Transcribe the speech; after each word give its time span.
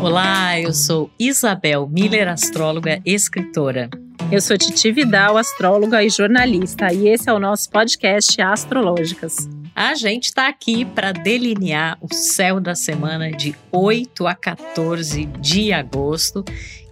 Olá, 0.00 0.60
eu 0.60 0.74
sou 0.74 1.10
Isabel 1.18 1.88
Miller, 1.88 2.28
astróloga 2.28 3.00
e 3.04 3.14
escritora. 3.14 3.88
Eu 4.30 4.40
sou 4.40 4.56
Titi 4.58 4.92
Vidal, 4.92 5.38
astróloga 5.38 6.04
e 6.04 6.10
jornalista, 6.10 6.92
e 6.92 7.08
esse 7.08 7.30
é 7.30 7.32
o 7.32 7.38
nosso 7.38 7.70
podcast 7.70 8.40
Astrológicas. 8.40 9.48
A 9.74 9.94
gente 9.94 10.24
está 10.24 10.48
aqui 10.48 10.84
para 10.84 11.12
delinear 11.12 11.96
o 12.00 12.12
céu 12.12 12.60
da 12.60 12.74
semana 12.74 13.30
de 13.30 13.54
8 13.72 14.26
a 14.26 14.34
14 14.34 15.24
de 15.40 15.72
agosto, 15.72 16.44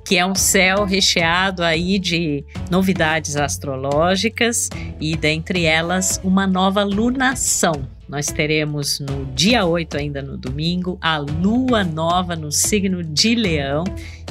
que 0.04 0.16
é 0.16 0.24
um 0.24 0.34
céu 0.34 0.84
recheado 0.84 1.62
aí 1.62 1.98
de 1.98 2.44
novidades 2.70 3.36
astrológicas 3.36 4.70
e 5.00 5.14
dentre 5.16 5.64
elas 5.64 6.20
uma 6.24 6.46
nova 6.46 6.82
lunação 6.82 7.93
nós 8.08 8.26
teremos 8.26 9.00
no 9.00 9.24
dia 9.34 9.64
8, 9.64 9.96
ainda 9.96 10.22
no 10.22 10.36
domingo, 10.36 10.98
a 11.00 11.18
lua 11.18 11.82
nova 11.82 12.36
no 12.36 12.52
signo 12.52 13.02
de 13.02 13.34
Leão, 13.34 13.84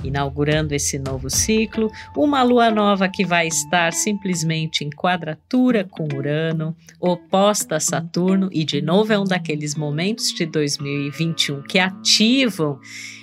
inaugurando 0.04 0.73
esse 0.73 0.99
novo 0.99 1.30
ciclo. 1.30 1.91
Uma 2.16 2.44
lua 2.44 2.70
nova 2.70 3.09
que 3.09 3.26
vai 3.26 3.48
estar 3.48 3.94
simplesmente 3.94 4.84
em 4.84 4.90
quadratura 4.90 5.84
com 5.84 6.08
Urano, 6.16 6.76
oposta 6.99 7.77
a 7.77 7.80
Saturno, 7.80 8.49
e 8.52 8.63
de 8.63 8.82
novo 8.82 9.12
é 9.12 9.20
um 9.20 9.23
daqueles 9.23 9.76
momentos 9.76 10.32
de 10.34 10.46
2021 10.46 11.63
que 11.63 11.80
ativam 11.80 12.80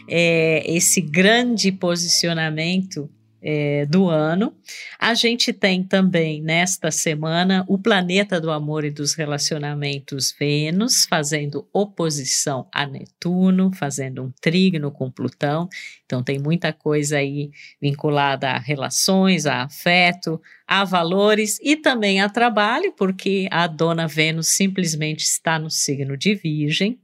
é, 0.09 0.64
esse 0.66 1.01
grande 1.01 1.70
posicionamento 1.70 3.09
é, 3.42 3.86
do 3.86 4.08
ano. 4.08 4.54
A 4.98 5.14
gente 5.14 5.52
tem 5.52 5.82
também 5.82 6.42
nesta 6.42 6.90
semana 6.90 7.64
o 7.68 7.78
planeta 7.78 8.40
do 8.40 8.50
amor 8.50 8.84
e 8.84 8.90
dos 8.90 9.14
relacionamentos 9.14 10.34
Vênus 10.38 11.04
fazendo 11.06 11.66
oposição 11.72 12.68
a 12.72 12.86
Netuno, 12.86 13.72
fazendo 13.72 14.22
um 14.22 14.32
trígono 14.40 14.90
com 14.90 15.10
Plutão. 15.10 15.68
Então 16.04 16.22
tem 16.22 16.38
muita 16.38 16.73
coisa 16.73 17.18
aí 17.18 17.50
vinculada 17.80 18.50
a 18.50 18.59
relações, 18.59 19.46
a 19.46 19.62
afeto, 19.62 20.40
a 20.66 20.84
valores 20.84 21.59
e 21.62 21.76
também 21.76 22.20
a 22.20 22.28
trabalho, 22.28 22.93
porque 22.93 23.48
a 23.50 23.66
dona 23.66 24.06
Vênus 24.06 24.48
simplesmente 24.48 25.20
está 25.20 25.59
no 25.59 25.70
signo 25.70 26.16
de 26.16 26.34
Virgem. 26.34 26.98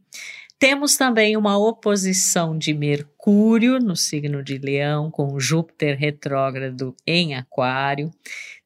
Temos 0.58 0.96
também 0.96 1.36
uma 1.36 1.58
oposição 1.58 2.56
de 2.56 2.72
Mercúrio 2.72 3.78
no 3.78 3.94
signo 3.94 4.42
de 4.42 4.56
Leão, 4.56 5.10
com 5.10 5.38
Júpiter 5.38 5.98
retrógrado 5.98 6.96
em 7.06 7.34
Aquário. 7.34 8.10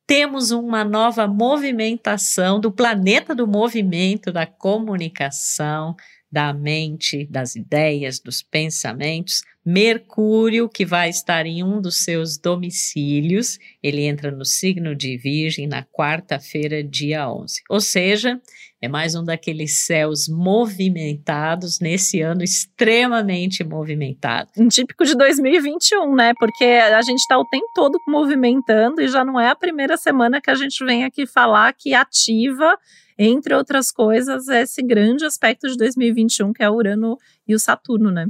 Temos 0.07 0.53
uma 0.53 0.85
nova 0.85 1.27
movimentação 1.27 2.61
do 2.61 2.71
planeta 2.71 3.35
do 3.35 3.47
movimento, 3.47 4.33
da 4.33 4.47
comunicação, 4.47 5.97
da 6.31 6.53
mente, 6.53 7.27
das 7.27 7.57
ideias, 7.57 8.21
dos 8.21 8.41
pensamentos. 8.41 9.43
Mercúrio, 9.65 10.69
que 10.69 10.87
vai 10.87 11.11
estar 11.11 11.45
em 11.45 11.63
um 11.63 11.81
dos 11.81 12.05
seus 12.05 12.39
domicílios, 12.39 13.59
ele 13.83 14.03
entra 14.03 14.31
no 14.31 14.45
signo 14.45 14.95
de 14.95 15.17
Virgem 15.17 15.67
na 15.67 15.85
quarta-feira, 15.85 16.85
dia 16.85 17.29
11. 17.29 17.63
Ou 17.69 17.81
seja, 17.81 18.41
é 18.83 18.89
mais 18.89 19.15
um 19.15 19.23
daqueles 19.23 19.77
céus 19.77 20.27
movimentados 20.27 21.81
nesse 21.81 22.23
ano 22.23 22.43
extremamente 22.43 23.63
movimentado. 23.63 24.51
Um 24.57 24.69
típico 24.69 25.05
de 25.05 25.15
2021, 25.15 26.15
né? 26.15 26.33
Porque 26.39 26.65
a 26.65 27.03
gente 27.03 27.19
está 27.19 27.39
o 27.39 27.45
tempo 27.45 27.67
todo 27.75 27.99
movimentando 28.09 29.03
e 29.03 29.09
já 29.09 29.23
não 29.25 29.39
é 29.39 29.51
a 29.51 29.57
primeira 29.57 29.99
semana 29.99 30.41
que 30.41 30.51
a 30.51 30.55
gente 30.55 30.83
vem 30.85 31.05
aqui 31.05 31.27
falar 31.27 31.75
que 31.75 31.93
ativa, 31.93 32.79
entre 33.19 33.55
outras 33.55 33.93
coisas, 33.93 34.49
esse 34.49 34.83
grande 34.83 35.27
aspecto 35.27 35.69
de 35.69 35.77
2021 35.77 36.53
que 36.55 36.63
é 36.63 36.71
o 36.71 36.75
Urano 36.75 37.19
e 37.47 37.55
o 37.55 37.59
Saturno, 37.59 38.11
né? 38.11 38.27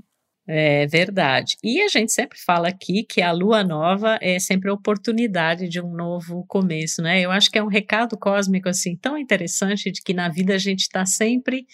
É 0.53 0.85
verdade. 0.89 1.57
E 1.63 1.81
a 1.81 1.87
gente 1.87 2.11
sempre 2.11 2.37
fala 2.37 2.67
aqui 2.67 3.05
que 3.05 3.23
a 3.23 3.31
lua 3.31 3.63
nova 3.63 4.19
é 4.21 4.37
sempre 4.41 4.69
a 4.69 4.73
oportunidade 4.73 5.69
de 5.69 5.81
um 5.81 5.93
novo 5.95 6.45
começo, 6.49 7.01
né? 7.01 7.21
Eu 7.21 7.31
acho 7.31 7.49
que 7.49 7.57
é 7.57 7.63
um 7.63 7.69
recado 7.69 8.19
cósmico 8.19 8.69
assim 8.69 8.97
tão 8.97 9.17
interessante 9.17 9.93
de 9.93 10.03
que 10.03 10.13
na 10.13 10.29
vida 10.29 10.53
a 10.53 10.59
gente 10.59 10.81
está 10.81 11.07
sempre 11.07 11.69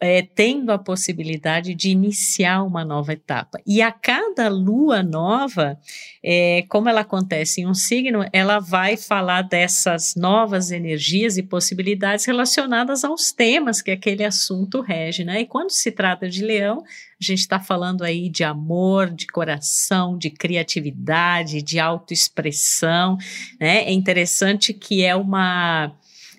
é, 0.00 0.22
tendo 0.22 0.72
a 0.72 0.78
possibilidade 0.78 1.74
de 1.74 1.90
iniciar 1.90 2.62
uma 2.62 2.82
nova 2.82 3.12
etapa. 3.12 3.60
E 3.66 3.82
a 3.82 3.92
cada 3.92 4.48
lua 4.48 5.02
nova, 5.02 5.78
é, 6.24 6.64
como 6.70 6.88
ela 6.88 7.02
acontece 7.02 7.60
em 7.60 7.66
um 7.66 7.74
signo, 7.74 8.24
ela 8.32 8.58
vai 8.58 8.96
falar 8.96 9.42
dessas 9.42 10.14
novas 10.16 10.70
energias 10.70 11.36
e 11.36 11.42
possibilidades 11.42 12.24
relacionadas 12.24 13.04
aos 13.04 13.30
temas 13.30 13.82
que 13.82 13.90
aquele 13.90 14.24
assunto 14.24 14.80
rege, 14.80 15.22
né? 15.22 15.42
E 15.42 15.46
quando 15.46 15.70
se 15.70 15.92
trata 15.92 16.26
de 16.26 16.42
leão, 16.42 16.82
a 16.82 17.24
gente 17.24 17.40
está 17.40 17.60
falando 17.60 18.02
aí 18.02 18.30
de 18.30 18.42
amor, 18.42 19.10
de 19.10 19.26
coração, 19.26 20.16
de 20.16 20.30
criatividade, 20.30 21.60
de 21.60 21.78
autoexpressão, 21.78 23.18
né? 23.60 23.84
É 23.84 23.92
interessante 23.92 24.72
que 24.72 25.04
é 25.04 25.14
uma 25.14 25.94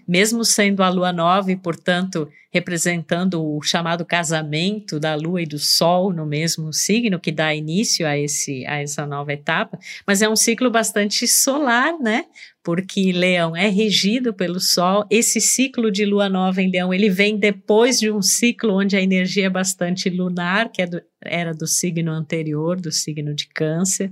mesmo 0.08 0.44
sendo 0.44 0.84
a 0.84 0.90
lua 0.90 1.14
nova 1.14 1.52
e, 1.52 1.56
portanto, 1.56 2.28
representando 2.52 3.42
o 3.44 3.62
chamado 3.62 4.06
casamento 4.06 5.00
da 5.00 5.16
lua 5.16 5.42
e 5.42 5.46
do 5.46 5.58
sol 5.58 6.12
no 6.12 6.26
mesmo 6.26 6.74
signo 6.74 7.20
que 7.20 7.32
dá 7.32 7.56
início 7.56 8.06
a 8.06 8.18
esse 8.18 8.66
a 8.66 8.82
essa 8.82 9.06
nova 9.06 9.32
etapa, 9.32 9.80
mas 10.06 10.22
é 10.22 10.30
um 10.30 10.36
ciclo 10.36 10.70
bastante 10.70 11.28
solar, 11.28 11.98
né? 12.00 12.26
Porque 12.64 13.12
Leão 13.12 13.56
é 13.56 13.70
regido 13.70 14.34
pelo 14.34 14.60
sol. 14.60 15.06
Esse 15.10 15.42
ciclo 15.42 15.92
de 15.92 16.06
lua 16.06 16.30
nova 16.30 16.62
em 16.62 16.70
Leão, 16.70 16.94
ele 16.94 17.10
vem 17.10 17.36
depois 17.36 18.00
de 18.00 18.12
um 18.12 18.22
ciclo 18.22 18.76
onde 18.76 18.96
a 18.96 19.02
energia 19.02 19.48
é 19.48 19.50
bastante 19.50 20.10
lunar, 20.10 20.72
que 20.72 20.82
é 20.84 20.86
do, 20.86 21.02
era 21.24 21.54
do 21.54 21.68
signo 21.68 22.12
anterior, 22.12 22.80
do 22.80 22.92
signo 22.92 23.34
de 23.34 23.48
Câncer, 23.48 24.12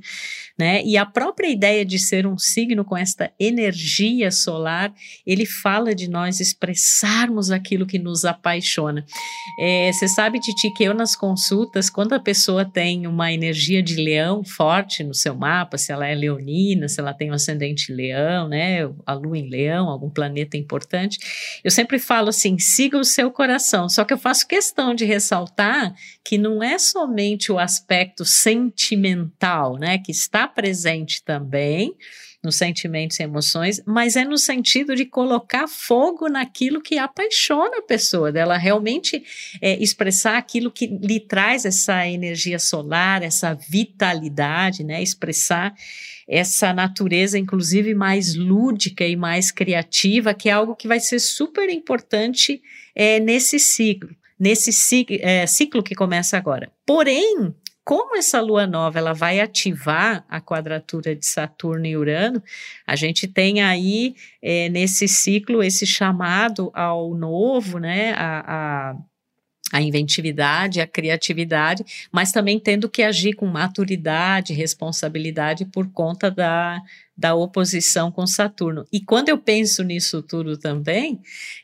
né? 0.58 0.84
E 0.84 0.98
a 0.98 1.06
própria 1.06 1.48
ideia 1.48 1.86
de 1.86 2.00
ser 2.00 2.26
um 2.28 2.38
signo 2.38 2.86
com 2.86 2.98
esta 2.98 3.32
energia 3.40 4.32
solar, 4.32 4.94
ele 5.26 5.46
fala 5.46 5.94
de 5.94 6.10
nós 6.10 6.40
expressarmos 6.40 7.52
aquilo 7.52 7.86
que 7.86 8.00
nos 8.00 8.26
apaixona. 8.30 9.06
É, 9.60 9.92
você 9.92 10.08
sabe, 10.08 10.40
Titi, 10.40 10.72
que 10.72 10.84
eu 10.84 10.94
nas 10.94 11.16
consultas, 11.16 11.90
quando 11.90 12.14
a 12.14 12.20
pessoa 12.20 12.66
tem 12.66 13.08
uma 13.08 13.32
energia 13.32 13.82
de 13.82 13.96
leão 13.96 14.44
forte 14.44 15.04
no 15.04 15.14
seu 15.14 15.36
mapa, 15.36 15.78
se 15.78 15.92
ela 15.92 16.08
é 16.08 16.16
leonina, 16.16 16.88
se 16.88 17.00
ela 17.00 17.14
tem 17.14 17.32
um 17.32 17.34
ascendente 17.34 17.92
leão, 17.92 18.48
né? 18.48 18.90
A 19.06 19.14
lua 19.14 19.38
em 19.38 19.50
leão, 19.50 19.90
algum 19.90 20.10
planeta 20.10 20.58
importante, 20.58 21.18
eu 21.64 21.72
sempre 21.72 22.00
falo 22.00 22.30
assim: 22.30 22.58
siga 22.60 22.98
o 22.98 23.06
seu 23.06 23.32
coração. 23.32 23.90
Só 23.90 24.04
que 24.04 24.14
eu 24.14 24.18
faço 24.18 24.48
questão 24.48 24.94
de 24.94 25.06
ressaltar 25.06 25.94
que 26.24 26.38
não 26.38 26.64
é 26.64 26.78
somente 26.78 27.52
o 27.52 27.60
aspecto 27.60 28.24
sentimental, 28.24 29.78
né, 29.78 29.98
que 29.98 30.12
está 30.12 30.48
presente 30.48 31.24
também 31.24 31.96
nos 32.44 32.56
sentimentos 32.56 33.20
e 33.20 33.24
emoções, 33.24 33.82
mas 33.86 34.16
é 34.16 34.24
no 34.24 34.38
sentido 34.38 34.96
de 34.96 35.06
colocar 35.06 35.68
fogo 35.68 36.30
naquilo 36.30 36.82
que 36.82 36.98
apaixona 36.98 37.80
a 37.80 37.82
pessoa, 37.82 38.32
dela 38.32 38.58
realmente 38.58 39.24
é, 39.62 39.82
expressar 39.82 40.38
aquilo 40.38 40.72
que 40.72 40.88
lhe 40.88 41.20
traz 41.20 41.66
essa 41.66 42.08
energia 42.08 42.58
solar, 42.58 43.24
essa 43.24 43.54
vitalidade, 43.54 44.84
né, 44.84 45.04
expressar 45.04 45.74
essa 46.28 46.72
natureza, 46.72 47.38
inclusive 47.38 47.94
mais 47.94 48.36
lúdica 48.36 49.06
e 49.06 49.16
mais 49.16 49.52
criativa, 49.52 50.34
que 50.34 50.48
é 50.48 50.52
algo 50.52 50.76
que 50.76 50.88
vai 50.88 51.00
ser 51.00 51.20
super 51.20 51.70
importante 51.70 52.62
é, 52.96 53.20
nesse 53.20 53.60
ciclo 53.60 54.10
nesse 54.40 54.72
é, 55.20 55.46
ciclo 55.46 55.84
que 55.84 55.94
começa 55.94 56.38
agora. 56.38 56.72
Porém, 56.86 57.54
como 57.90 58.16
essa 58.16 58.40
lua 58.40 58.68
nova 58.68 59.00
ela 59.00 59.14
vai 59.14 59.40
ativar 59.40 60.24
a 60.30 60.40
quadratura 60.40 61.16
de 61.16 61.26
Saturno 61.26 61.88
e 61.88 61.98
Urano, 61.98 62.40
a 62.86 62.96
gente 62.96 63.28
tem 63.28 63.64
aí 63.64 64.14
é, 64.44 64.70
nesse 64.70 65.08
ciclo 65.08 65.64
esse 65.64 65.88
chamado 65.88 66.70
ao 66.76 67.16
novo, 67.16 67.80
né, 67.80 68.14
a, 68.14 68.92
a 68.92 68.96
a 69.72 69.82
inventividade, 69.82 70.82
a 70.82 70.88
criatividade, 70.88 71.86
mas 72.12 72.32
também 72.32 72.60
tendo 72.60 72.90
que 72.90 73.04
agir 73.04 73.34
com 73.34 73.46
maturidade, 73.46 74.52
responsabilidade 74.52 75.64
por 75.64 75.92
conta 75.92 76.32
da, 76.32 76.82
da 77.16 77.36
oposição 77.36 78.12
com 78.12 78.26
Saturno. 78.26 78.88
E 78.92 79.00
quando 79.00 79.30
eu 79.30 79.38
penso 79.38 79.84
nisso 79.84 80.24
tudo 80.24 80.58
também, 80.58 81.20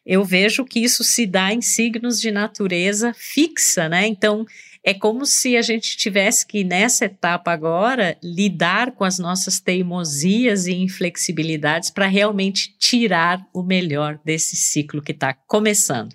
eu 0.05 0.23
vejo 0.23 0.63
que 0.65 0.79
isso 0.79 1.03
se 1.03 1.25
dá 1.25 1.51
em 1.51 1.61
signos 1.61 2.21
de 2.21 2.29
natureza 2.29 3.11
fixa, 3.15 3.89
né? 3.89 4.05
Então, 4.05 4.45
é 4.85 4.93
como 4.93 5.25
se 5.25 5.57
a 5.57 5.63
gente 5.63 5.97
tivesse 5.97 6.45
que, 6.45 6.63
nessa 6.63 7.05
etapa 7.05 7.51
agora, 7.51 8.15
lidar 8.23 8.91
com 8.91 9.03
as 9.03 9.17
nossas 9.17 9.59
teimosias 9.59 10.67
e 10.67 10.75
inflexibilidades 10.75 11.89
para 11.89 12.05
realmente 12.05 12.75
tirar 12.77 13.43
o 13.51 13.63
melhor 13.63 14.19
desse 14.23 14.55
ciclo 14.55 15.01
que 15.01 15.11
está 15.11 15.33
começando. 15.33 16.11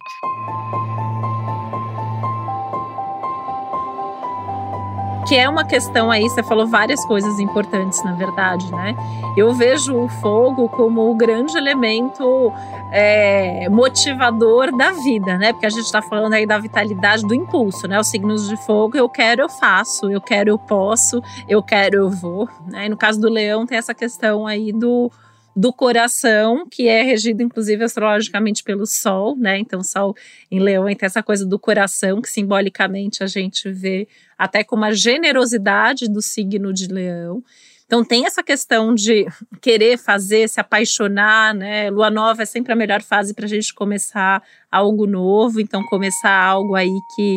Que 5.26 5.36
é 5.36 5.48
uma 5.48 5.64
questão 5.64 6.10
aí, 6.10 6.22
você 6.22 6.42
falou 6.42 6.66
várias 6.66 7.04
coisas 7.04 7.38
importantes, 7.38 8.02
na 8.04 8.12
verdade, 8.12 8.70
né? 8.72 8.94
Eu 9.36 9.52
vejo 9.52 9.94
o 9.96 10.08
fogo 10.08 10.68
como 10.68 11.10
o 11.10 11.14
grande 11.14 11.56
elemento 11.56 12.52
é, 12.92 13.68
motivador 13.68 14.76
da 14.76 14.92
vida, 14.92 15.36
né? 15.38 15.52
Porque 15.52 15.66
a 15.66 15.70
gente 15.70 15.84
está 15.84 16.02
falando 16.02 16.34
aí 16.34 16.46
da 16.46 16.58
vitalidade 16.58 17.26
do 17.26 17.34
impulso, 17.34 17.86
né? 17.86 17.98
Os 17.98 18.08
signos 18.08 18.48
de 18.48 18.56
fogo, 18.56 18.96
eu 18.96 19.08
quero, 19.08 19.42
eu 19.42 19.48
faço, 19.48 20.10
eu 20.10 20.20
quero, 20.20 20.50
eu 20.50 20.58
posso, 20.58 21.22
eu 21.48 21.62
quero, 21.62 21.96
eu 21.96 22.10
vou. 22.10 22.48
Né? 22.66 22.86
E 22.86 22.88
no 22.88 22.96
caso 22.96 23.20
do 23.20 23.28
leão, 23.28 23.66
tem 23.66 23.78
essa 23.78 23.94
questão 23.94 24.46
aí 24.46 24.72
do 24.72 25.10
do 25.56 25.72
coração, 25.72 26.66
que 26.70 26.88
é 26.88 27.02
regido 27.02 27.42
inclusive 27.42 27.82
astrologicamente 27.82 28.62
pelo 28.62 28.86
Sol, 28.86 29.36
né? 29.36 29.58
Então, 29.58 29.82
Sol 29.82 30.14
em 30.50 30.60
Leão 30.60 30.84
tem 30.86 30.96
essa 31.02 31.22
coisa 31.22 31.44
do 31.44 31.58
coração, 31.58 32.22
que 32.22 32.28
simbolicamente 32.28 33.22
a 33.22 33.26
gente 33.26 33.70
vê 33.70 34.08
até 34.38 34.62
como 34.62 34.84
a 34.84 34.92
generosidade 34.92 36.08
do 36.08 36.22
signo 36.22 36.72
de 36.72 36.86
Leão. 36.86 37.42
Então 37.90 38.04
tem 38.04 38.24
essa 38.24 38.40
questão 38.40 38.94
de 38.94 39.26
querer 39.60 39.98
fazer, 39.98 40.48
se 40.48 40.60
apaixonar, 40.60 41.52
né? 41.52 41.90
Lua 41.90 42.08
nova 42.08 42.44
é 42.44 42.46
sempre 42.46 42.72
a 42.72 42.76
melhor 42.76 43.02
fase 43.02 43.34
para 43.34 43.46
a 43.46 43.48
gente 43.48 43.74
começar 43.74 44.40
algo 44.70 45.08
novo, 45.08 45.60
então 45.60 45.82
começar 45.86 46.32
algo 46.32 46.76
aí 46.76 46.96
que 47.16 47.36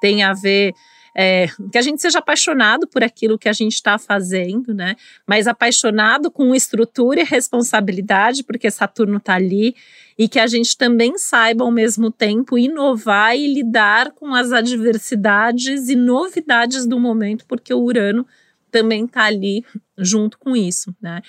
tem 0.00 0.22
a 0.22 0.32
ver 0.32 0.72
é, 1.20 1.48
que 1.72 1.76
a 1.76 1.82
gente 1.82 2.00
seja 2.00 2.20
apaixonado 2.20 2.86
por 2.86 3.02
aquilo 3.02 3.36
que 3.36 3.48
a 3.48 3.52
gente 3.52 3.74
está 3.74 3.98
fazendo, 3.98 4.72
né? 4.72 4.94
Mas 5.26 5.48
apaixonado 5.48 6.30
com 6.30 6.54
estrutura 6.54 7.20
e 7.20 7.24
responsabilidade, 7.24 8.44
porque 8.44 8.70
Saturno 8.70 9.16
está 9.16 9.34
ali, 9.34 9.74
e 10.16 10.28
que 10.28 10.38
a 10.38 10.46
gente 10.46 10.78
também 10.78 11.18
saiba 11.18 11.64
ao 11.64 11.72
mesmo 11.72 12.12
tempo 12.12 12.56
inovar 12.56 13.36
e 13.36 13.52
lidar 13.52 14.12
com 14.12 14.32
as 14.32 14.52
adversidades 14.52 15.88
e 15.88 15.96
novidades 15.96 16.86
do 16.86 17.00
momento, 17.00 17.44
porque 17.48 17.74
o 17.74 17.80
Urano 17.80 18.24
também 18.70 19.04
está 19.04 19.24
ali 19.24 19.64
junto 19.98 20.38
com 20.38 20.54
isso, 20.54 20.94
né? 21.02 21.20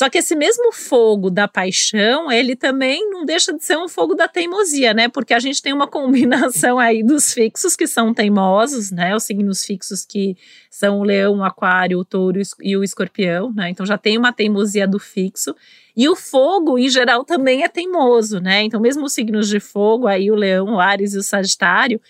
Só 0.00 0.08
que 0.08 0.16
esse 0.16 0.34
mesmo 0.34 0.72
fogo 0.72 1.28
da 1.28 1.46
paixão, 1.46 2.32
ele 2.32 2.56
também 2.56 3.10
não 3.10 3.22
deixa 3.22 3.52
de 3.52 3.62
ser 3.62 3.76
um 3.76 3.86
fogo 3.86 4.14
da 4.14 4.26
teimosia, 4.26 4.94
né? 4.94 5.10
Porque 5.10 5.34
a 5.34 5.38
gente 5.38 5.60
tem 5.60 5.74
uma 5.74 5.86
combinação 5.86 6.78
aí 6.78 7.02
dos 7.02 7.34
fixos 7.34 7.76
que 7.76 7.86
são 7.86 8.14
teimosos, 8.14 8.90
né? 8.90 9.14
Os 9.14 9.24
signos 9.24 9.62
fixos 9.62 10.06
que 10.06 10.38
são 10.70 11.00
o 11.00 11.04
leão, 11.04 11.40
o 11.40 11.44
aquário, 11.44 11.98
o 11.98 12.04
touro 12.04 12.40
e 12.62 12.78
o 12.78 12.82
escorpião, 12.82 13.52
né? 13.52 13.68
Então 13.68 13.84
já 13.84 13.98
tem 13.98 14.16
uma 14.16 14.32
teimosia 14.32 14.88
do 14.88 14.98
fixo. 14.98 15.54
E 15.94 16.08
o 16.08 16.16
fogo, 16.16 16.78
em 16.78 16.88
geral, 16.88 17.22
também 17.22 17.62
é 17.62 17.68
teimoso, 17.68 18.40
né? 18.40 18.62
Então, 18.62 18.80
mesmo 18.80 19.04
os 19.04 19.12
signos 19.12 19.50
de 19.50 19.60
fogo, 19.60 20.06
aí 20.06 20.30
o 20.30 20.34
leão, 20.34 20.76
o 20.76 20.80
Ares 20.80 21.12
e 21.12 21.18
o 21.18 21.22
Sagitário, 21.22 22.00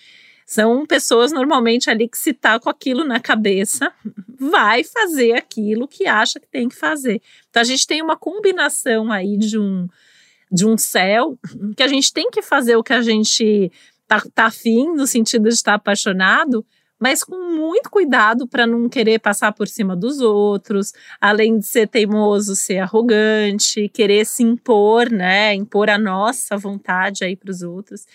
são 0.51 0.85
pessoas 0.85 1.31
normalmente 1.31 1.89
ali 1.89 2.09
que 2.09 2.17
se 2.17 2.33
tá 2.33 2.59
com 2.59 2.69
aquilo 2.69 3.05
na 3.05 3.21
cabeça, 3.21 3.89
vai 4.37 4.83
fazer 4.83 5.31
aquilo 5.31 5.87
que 5.87 6.05
acha 6.05 6.41
que 6.41 6.47
tem 6.47 6.67
que 6.67 6.75
fazer. 6.75 7.21
Então 7.49 7.61
a 7.61 7.63
gente 7.63 7.87
tem 7.87 8.01
uma 8.01 8.17
combinação 8.17 9.09
aí 9.13 9.37
de 9.37 9.57
um 9.57 9.87
de 10.51 10.65
um 10.65 10.77
céu 10.77 11.39
que 11.77 11.81
a 11.81 11.87
gente 11.87 12.11
tem 12.11 12.29
que 12.29 12.41
fazer 12.41 12.75
o 12.75 12.83
que 12.83 12.91
a 12.91 13.01
gente 13.01 13.71
tá, 14.05 14.21
tá 14.35 14.47
afim, 14.47 14.93
no 14.93 15.07
sentido 15.07 15.47
de 15.47 15.55
estar 15.55 15.75
apaixonado, 15.75 16.65
mas 16.99 17.23
com 17.23 17.55
muito 17.55 17.89
cuidado 17.89 18.45
para 18.45 18.67
não 18.67 18.89
querer 18.89 19.19
passar 19.19 19.53
por 19.53 19.69
cima 19.69 19.95
dos 19.95 20.19
outros, 20.19 20.91
além 21.21 21.59
de 21.59 21.65
ser 21.65 21.87
teimoso, 21.87 22.57
ser 22.57 22.79
arrogante, 22.79 23.87
querer 23.87 24.25
se 24.25 24.43
impor, 24.43 25.09
né, 25.09 25.55
impor 25.55 25.89
a 25.89 25.97
nossa 25.97 26.57
vontade 26.57 27.23
aí 27.23 27.37
para 27.37 27.51
os 27.51 27.61
outros. 27.61 28.05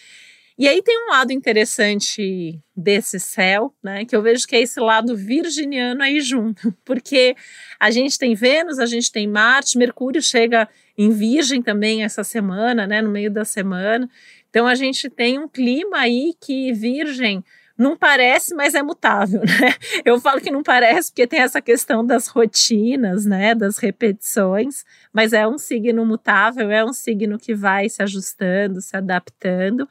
E 0.59 0.67
aí 0.67 0.81
tem 0.83 0.97
um 1.07 1.11
lado 1.11 1.33
interessante 1.33 2.59
desse 2.75 3.21
céu, 3.21 3.75
né? 3.83 4.07
Que 4.07 4.17
eu 4.17 4.23
vejo 4.23 4.47
que 4.47 4.57
é 4.57 4.61
esse 4.61 4.81
lado 4.81 5.15
virginiano 5.15 6.03
aí 6.03 6.19
junto, 6.21 6.73
porque 6.83 7.37
a 7.79 7.91
gente 7.91 8.19
tem 8.19 8.35
Vênus, 8.35 8.79
a 8.79 8.87
gente 8.87 9.13
tem 9.13 9.29
Marte, 9.29 9.77
Mercúrio 9.77 10.23
chega 10.23 10.67
em 10.97 11.11
Virgem 11.11 11.61
também 11.61 12.05
essa 12.05 12.25
semana, 12.25 12.87
né? 12.87 13.03
No 13.03 13.11
meio 13.11 13.31
da 13.31 13.45
semana. 13.45 14.09
Então 14.49 14.67
a 14.67 14.75
gente 14.75 15.11
tem 15.11 15.39
um 15.39 15.47
clima 15.47 15.99
aí 15.99 16.33
que 16.41 16.73
Virgem 16.73 17.45
não 17.77 17.95
parece, 17.95 18.55
mas 18.55 18.75
é 18.75 18.83
mutável, 18.83 19.43
né? 19.45 19.75
Eu 20.07 20.19
falo 20.19 20.41
que 20.41 20.51
não 20.51 20.63
parece 20.63 21.11
porque 21.11 21.27
tem 21.27 21.41
essa 21.41 21.61
questão 21.61 22.05
das 22.05 22.29
rotinas, 22.29 23.27
né, 23.27 23.55
das 23.55 23.77
repetições, 23.77 24.85
mas 25.13 25.35
é 25.35 25.47
um 25.47 25.59
signo 25.59 26.07
mutável, 26.07 26.71
é 26.71 26.83
um 26.83 26.95
signo 26.95 27.39
que 27.39 27.55
vai 27.55 27.91
se 27.91 28.03
ajustando, 28.03 28.81
se 28.81 28.97
adaptando 28.97 29.87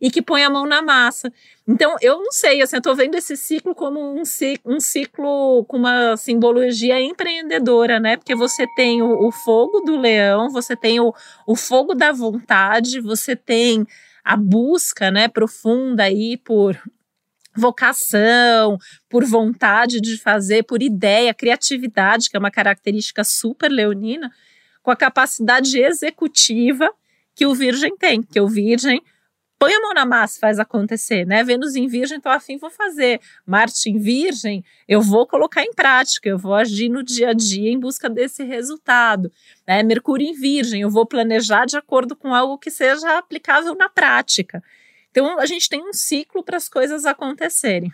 e 0.00 0.10
que 0.10 0.22
põe 0.22 0.44
a 0.44 0.50
mão 0.50 0.66
na 0.66 0.80
massa. 0.80 1.32
Então, 1.66 1.96
eu 2.00 2.18
não 2.18 2.32
sei, 2.32 2.62
assim, 2.62 2.76
eu 2.76 2.82
tô 2.82 2.94
vendo 2.94 3.14
esse 3.16 3.36
ciclo 3.36 3.74
como 3.74 4.00
um, 4.00 4.22
um 4.64 4.80
ciclo 4.80 5.64
com 5.64 5.76
uma 5.76 6.16
simbologia 6.16 7.00
empreendedora, 7.00 7.98
né? 7.98 8.16
Porque 8.16 8.34
você 8.34 8.66
tem 8.76 9.02
o, 9.02 9.26
o 9.26 9.32
fogo 9.32 9.80
do 9.80 9.96
leão, 9.96 10.50
você 10.50 10.76
tem 10.76 11.00
o, 11.00 11.12
o 11.46 11.56
fogo 11.56 11.94
da 11.94 12.12
vontade, 12.12 13.00
você 13.00 13.34
tem 13.34 13.86
a 14.24 14.36
busca, 14.36 15.10
né, 15.10 15.26
profunda 15.26 16.02
aí 16.02 16.36
por 16.36 16.78
vocação, 17.56 18.78
por 19.08 19.24
vontade 19.24 20.00
de 20.00 20.18
fazer, 20.18 20.64
por 20.64 20.82
ideia, 20.82 21.34
criatividade, 21.34 22.28
que 22.30 22.36
é 22.36 22.38
uma 22.38 22.50
característica 22.50 23.24
super 23.24 23.70
leonina, 23.70 24.30
com 24.82 24.90
a 24.90 24.96
capacidade 24.96 25.78
executiva 25.78 26.90
que 27.34 27.46
o 27.46 27.54
Virgem 27.54 27.96
tem, 27.96 28.22
que 28.22 28.40
o 28.40 28.48
Virgem 28.48 29.02
põe 29.58 29.74
a 29.74 29.80
mão 29.80 29.92
na 29.92 30.06
massa, 30.06 30.38
faz 30.38 30.58
acontecer, 30.58 31.26
né? 31.26 31.42
Vênus 31.42 31.74
em 31.74 31.88
Virgem, 31.88 32.20
tô 32.20 32.28
afim, 32.28 32.56
vou 32.56 32.70
fazer. 32.70 33.20
Marte 33.44 33.90
em 33.90 33.98
Virgem, 33.98 34.64
eu 34.86 35.02
vou 35.02 35.26
colocar 35.26 35.62
em 35.62 35.72
prática, 35.72 36.28
eu 36.28 36.38
vou 36.38 36.54
agir 36.54 36.88
no 36.88 37.02
dia 37.02 37.30
a 37.30 37.32
dia 37.32 37.70
em 37.70 37.78
busca 37.78 38.08
desse 38.08 38.44
resultado. 38.44 39.32
Né? 39.66 39.82
Mercúrio 39.82 40.26
em 40.26 40.34
Virgem, 40.34 40.82
eu 40.82 40.90
vou 40.90 41.04
planejar 41.04 41.64
de 41.64 41.76
acordo 41.76 42.14
com 42.14 42.32
algo 42.32 42.56
que 42.56 42.70
seja 42.70 43.18
aplicável 43.18 43.74
na 43.74 43.88
prática. 43.88 44.62
Então, 45.10 45.38
a 45.40 45.46
gente 45.46 45.68
tem 45.68 45.82
um 45.82 45.92
ciclo 45.92 46.44
para 46.44 46.56
as 46.56 46.68
coisas 46.68 47.04
acontecerem. 47.04 47.90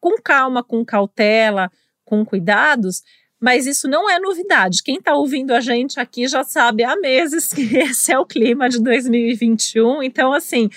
Com 0.00 0.16
calma, 0.22 0.62
com 0.62 0.84
cautela, 0.84 1.70
com 2.04 2.24
cuidados, 2.24 3.02
mas 3.40 3.66
isso 3.66 3.88
não 3.88 4.08
é 4.08 4.20
novidade. 4.20 4.82
Quem 4.82 4.96
está 4.96 5.14
ouvindo 5.14 5.52
a 5.52 5.60
gente 5.60 5.98
aqui 5.98 6.28
já 6.28 6.44
sabe 6.44 6.84
há 6.84 6.94
meses 6.96 7.48
que 7.52 7.76
esse 7.76 8.12
é 8.12 8.18
o 8.18 8.26
clima 8.26 8.68
de 8.68 8.80
2021. 8.80 10.02
Então, 10.02 10.32
assim, 10.32 10.68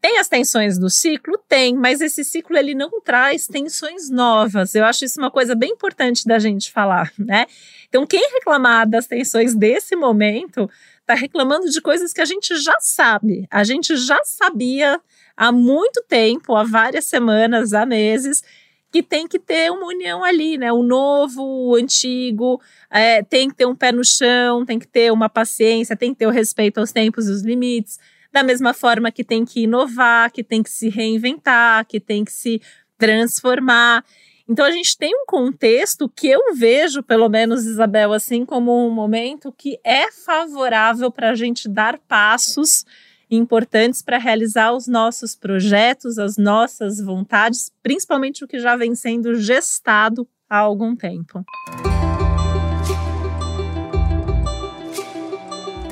tem 0.00 0.18
as 0.18 0.28
tensões 0.28 0.78
do 0.78 0.88
ciclo? 0.88 1.38
Tem, 1.48 1.74
mas 1.74 2.00
esse 2.00 2.24
ciclo 2.24 2.56
ele 2.56 2.74
não 2.74 3.00
traz 3.00 3.46
tensões 3.46 4.10
novas. 4.10 4.74
Eu 4.74 4.84
acho 4.84 5.04
isso 5.04 5.20
uma 5.20 5.30
coisa 5.30 5.54
bem 5.54 5.70
importante 5.70 6.24
da 6.26 6.38
gente 6.38 6.70
falar, 6.70 7.12
né? 7.18 7.46
Então, 7.88 8.06
quem 8.06 8.30
reclamar 8.32 8.88
das 8.88 9.06
tensões 9.06 9.54
desse 9.54 9.96
momento 9.96 10.70
está 11.00 11.14
reclamando 11.14 11.70
de 11.70 11.80
coisas 11.80 12.12
que 12.12 12.20
a 12.20 12.24
gente 12.24 12.56
já 12.56 12.74
sabe. 12.80 13.46
A 13.50 13.64
gente 13.64 13.96
já 13.96 14.18
sabia 14.24 15.00
há 15.36 15.52
muito 15.52 16.02
tempo, 16.08 16.54
há 16.54 16.64
várias 16.64 17.04
semanas, 17.04 17.72
há 17.72 17.86
meses, 17.86 18.42
que 18.90 19.02
tem 19.02 19.28
que 19.28 19.38
ter 19.38 19.70
uma 19.70 19.86
união 19.86 20.24
ali, 20.24 20.56
né? 20.58 20.72
O 20.72 20.82
novo, 20.82 21.42
o 21.42 21.74
antigo, 21.74 22.60
é, 22.90 23.22
tem 23.22 23.48
que 23.48 23.54
ter 23.54 23.66
um 23.66 23.74
pé 23.74 23.92
no 23.92 24.04
chão, 24.04 24.64
tem 24.64 24.78
que 24.78 24.86
ter 24.86 25.12
uma 25.12 25.28
paciência, 25.28 25.96
tem 25.96 26.12
que 26.12 26.18
ter 26.18 26.26
o 26.26 26.30
respeito 26.30 26.78
aos 26.78 26.92
tempos 26.92 27.28
e 27.28 27.32
os 27.32 27.42
limites 27.42 27.98
da 28.36 28.42
mesma 28.42 28.74
forma 28.74 29.10
que 29.10 29.24
tem 29.24 29.46
que 29.46 29.62
inovar, 29.62 30.30
que 30.30 30.44
tem 30.44 30.62
que 30.62 30.68
se 30.68 30.90
reinventar, 30.90 31.86
que 31.86 31.98
tem 31.98 32.22
que 32.22 32.30
se 32.30 32.60
transformar. 32.98 34.04
Então 34.46 34.66
a 34.66 34.70
gente 34.70 34.96
tem 34.98 35.10
um 35.14 35.24
contexto 35.26 36.06
que 36.06 36.28
eu 36.28 36.54
vejo, 36.54 37.02
pelo 37.02 37.30
menos, 37.30 37.64
Isabel, 37.64 38.12
assim 38.12 38.44
como 38.44 38.86
um 38.86 38.90
momento 38.90 39.50
que 39.50 39.80
é 39.82 40.12
favorável 40.12 41.10
para 41.10 41.30
a 41.30 41.34
gente 41.34 41.66
dar 41.66 41.98
passos 42.06 42.84
importantes 43.30 44.02
para 44.02 44.18
realizar 44.18 44.72
os 44.72 44.86
nossos 44.86 45.34
projetos, 45.34 46.18
as 46.18 46.36
nossas 46.36 47.00
vontades, 47.00 47.72
principalmente 47.82 48.44
o 48.44 48.46
que 48.46 48.58
já 48.58 48.76
vem 48.76 48.94
sendo 48.94 49.34
gestado 49.34 50.28
há 50.48 50.58
algum 50.58 50.94
tempo. 50.94 51.42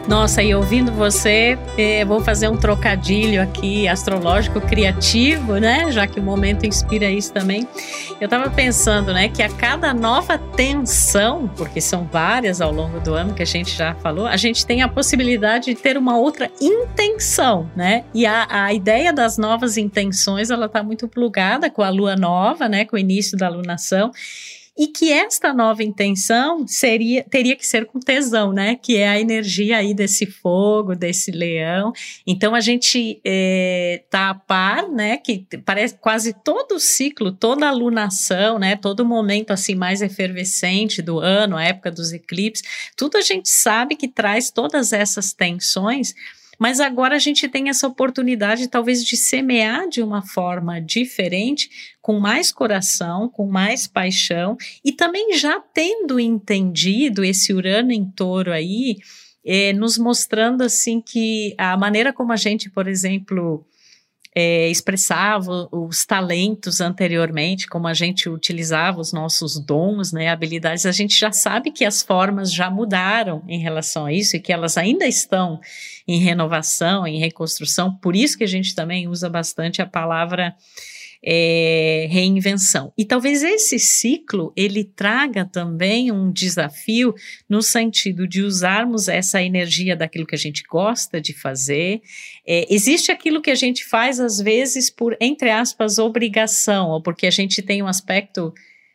Nossa, 0.06 0.42
e 0.42 0.54
ouvindo 0.54 0.92
você, 0.92 1.58
eh, 1.78 2.04
vou 2.04 2.20
fazer 2.20 2.48
um 2.48 2.58
trocadilho 2.58 3.40
aqui 3.40 3.88
astrológico 3.88 4.60
criativo, 4.60 5.56
né? 5.56 5.90
Já 5.90 6.06
que 6.06 6.20
o 6.20 6.22
momento 6.22 6.66
inspira 6.66 7.10
isso 7.10 7.32
também. 7.32 7.66
Eu 8.20 8.26
estava 8.26 8.50
pensando, 8.50 9.14
né, 9.14 9.30
que 9.30 9.42
a 9.42 9.48
cada 9.48 9.94
nova 9.94 10.36
tensão, 10.36 11.50
porque 11.56 11.80
são 11.80 12.04
várias 12.04 12.60
ao 12.60 12.70
longo 12.70 13.00
do 13.00 13.14
ano 13.14 13.32
que 13.32 13.42
a 13.42 13.46
gente 13.46 13.74
já 13.74 13.94
falou, 13.94 14.26
a 14.26 14.36
gente 14.36 14.66
tem 14.66 14.82
a 14.82 14.88
possibilidade 14.88 15.66
de 15.66 15.74
ter 15.74 15.96
uma 15.96 16.18
outra 16.18 16.50
intenção, 16.60 17.70
né? 17.74 18.04
E 18.12 18.26
a, 18.26 18.46
a 18.50 18.74
ideia 18.74 19.10
das 19.10 19.38
novas 19.38 19.78
intenções, 19.78 20.50
ela 20.50 20.66
está 20.66 20.82
muito 20.82 21.08
plugada 21.08 21.70
com 21.70 21.82
a 21.82 21.88
lua 21.88 22.14
nova, 22.14 22.68
né? 22.68 22.84
Com 22.84 22.96
o 22.96 22.98
início 22.98 23.38
da 23.38 23.48
lunação. 23.48 24.10
E 24.76 24.88
que 24.88 25.12
esta 25.12 25.54
nova 25.54 25.84
intenção 25.84 26.66
seria 26.66 27.22
teria 27.22 27.54
que 27.54 27.66
ser 27.66 27.86
com 27.86 28.00
tesão, 28.00 28.52
né? 28.52 28.74
Que 28.74 28.96
é 28.96 29.08
a 29.08 29.20
energia 29.20 29.76
aí 29.76 29.94
desse 29.94 30.26
fogo, 30.26 30.96
desse 30.96 31.30
leão. 31.30 31.92
Então 32.26 32.54
a 32.54 32.60
gente 32.60 33.20
é, 33.24 34.02
tá 34.10 34.30
a 34.30 34.34
par, 34.34 34.88
né? 34.88 35.16
Que 35.16 35.46
parece 35.64 35.96
quase 35.98 36.32
todo 36.32 36.74
o 36.74 36.80
ciclo, 36.80 37.30
toda 37.30 37.68
a 37.68 37.72
lunação, 37.72 38.58
né? 38.58 38.74
Todo 38.74 39.04
momento 39.04 39.52
assim 39.52 39.76
mais 39.76 40.02
efervescente 40.02 41.00
do 41.00 41.20
ano, 41.20 41.56
a 41.56 41.64
época 41.64 41.90
dos 41.90 42.12
eclipses, 42.12 42.64
tudo 42.96 43.16
a 43.16 43.20
gente 43.20 43.48
sabe 43.48 43.94
que 43.94 44.08
traz 44.08 44.50
todas 44.50 44.92
essas 44.92 45.32
tensões 45.32 46.14
mas 46.58 46.80
agora 46.80 47.16
a 47.16 47.18
gente 47.18 47.48
tem 47.48 47.68
essa 47.68 47.86
oportunidade, 47.86 48.68
talvez, 48.68 49.04
de 49.04 49.16
semear 49.16 49.88
de 49.88 50.02
uma 50.02 50.22
forma 50.22 50.80
diferente, 50.80 51.70
com 52.00 52.18
mais 52.18 52.52
coração, 52.52 53.28
com 53.28 53.46
mais 53.46 53.86
paixão, 53.86 54.56
e 54.84 54.92
também 54.92 55.36
já 55.36 55.60
tendo 55.60 56.20
entendido 56.20 57.24
esse 57.24 57.52
Urano 57.52 57.92
em 57.92 58.04
touro 58.04 58.52
aí, 58.52 58.98
é, 59.44 59.72
nos 59.72 59.98
mostrando 59.98 60.62
assim 60.62 61.00
que 61.00 61.54
a 61.58 61.76
maneira 61.76 62.12
como 62.12 62.32
a 62.32 62.36
gente, 62.36 62.70
por 62.70 62.88
exemplo, 62.88 63.66
é, 64.34 64.68
expressava 64.68 65.68
os 65.70 66.04
talentos 66.04 66.80
anteriormente, 66.80 67.68
como 67.68 67.86
a 67.86 67.94
gente 67.94 68.28
utilizava 68.28 69.00
os 69.00 69.12
nossos 69.12 69.60
dons, 69.60 70.12
né, 70.12 70.28
habilidades, 70.28 70.84
a 70.84 70.92
gente 70.92 71.16
já 71.16 71.30
sabe 71.30 71.70
que 71.70 71.84
as 71.84 72.02
formas 72.02 72.52
já 72.52 72.68
mudaram 72.68 73.42
em 73.46 73.60
relação 73.60 74.06
a 74.06 74.12
isso 74.12 74.36
e 74.36 74.40
que 74.40 74.52
elas 74.52 74.76
ainda 74.76 75.06
estão 75.06 75.60
em 76.06 76.18
renovação, 76.18 77.06
em 77.06 77.18
reconstrução, 77.18 77.94
por 77.96 78.16
isso 78.16 78.36
que 78.36 78.44
a 78.44 78.48
gente 78.48 78.74
também 78.74 79.06
usa 79.06 79.30
bastante 79.30 79.80
a 79.80 79.86
palavra 79.86 80.54
é, 81.26 82.06
reinvenção. 82.10 82.92
E 82.98 83.04
talvez 83.04 83.42
esse 83.42 83.78
ciclo 83.78 84.52
ele 84.54 84.84
traga 84.84 85.46
também 85.46 86.12
um 86.12 86.30
desafio 86.30 87.14
no 87.48 87.62
sentido 87.62 88.28
de 88.28 88.42
usarmos 88.42 89.08
essa 89.08 89.42
energia 89.42 89.96
daquilo 89.96 90.26
que 90.26 90.34
a 90.34 90.38
gente 90.38 90.62
gosta 90.68 91.18
de 91.20 91.32
fazer. 91.32 92.02
É, 92.46 92.66
existe 92.68 93.10
aquilo 93.10 93.40
que 93.40 93.50
a 93.50 93.54
gente 93.54 93.86
faz 93.86 94.20
às 94.20 94.38
vezes 94.38 94.90
por 94.90 95.16
entre 95.18 95.50
aspas 95.50 95.98
obrigação 95.98 96.90
ou 96.90 97.02
porque 97.02 97.26
a 97.26 97.30
gente 97.30 97.62
tem 97.62 97.82
um 97.82 97.88
aspecto 97.88 98.52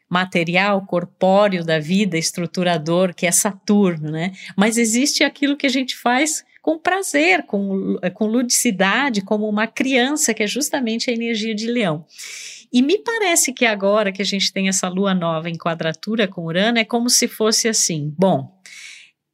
material, 0.08 0.86
corpóreo 0.86 1.64
da 1.64 1.80
vida, 1.80 2.18
estruturador, 2.18 3.14
que 3.14 3.28
é 3.28 3.32
Saturno, 3.32 4.12
né? 4.12 4.34
Mas 4.58 4.78
existe 4.78 5.24
aquilo 5.24 5.56
que 5.56 5.68
a 5.68 5.70
gente 5.70 5.96
faz 5.96 6.44
com 6.62 6.78
prazer, 6.78 7.44
com, 7.44 7.98
com 8.14 8.26
ludicidade, 8.26 9.22
como 9.22 9.48
uma 9.48 9.68
criança, 9.68 10.34
que 10.34 10.44
é 10.44 10.48
justamente 10.48 11.10
a 11.10 11.14
energia 11.14 11.56
de 11.56 11.68
leão. 11.68 12.06
E 12.72 12.82
me 12.82 12.98
parece 13.00 13.52
que 13.52 13.66
agora 13.66 14.12
que 14.12 14.22
a 14.22 14.26
gente 14.26 14.54
tem 14.54 14.68
essa 14.68 14.88
lua 14.88 15.14
nova 15.14 15.50
em 15.50 15.58
quadratura 15.58 16.28
com 16.28 16.46
Urano, 16.46 16.78
é 16.78 16.86
como 16.86 17.10
se 17.10 17.28
fosse 17.28 17.68
assim: 17.68 18.14
bom, 18.18 18.60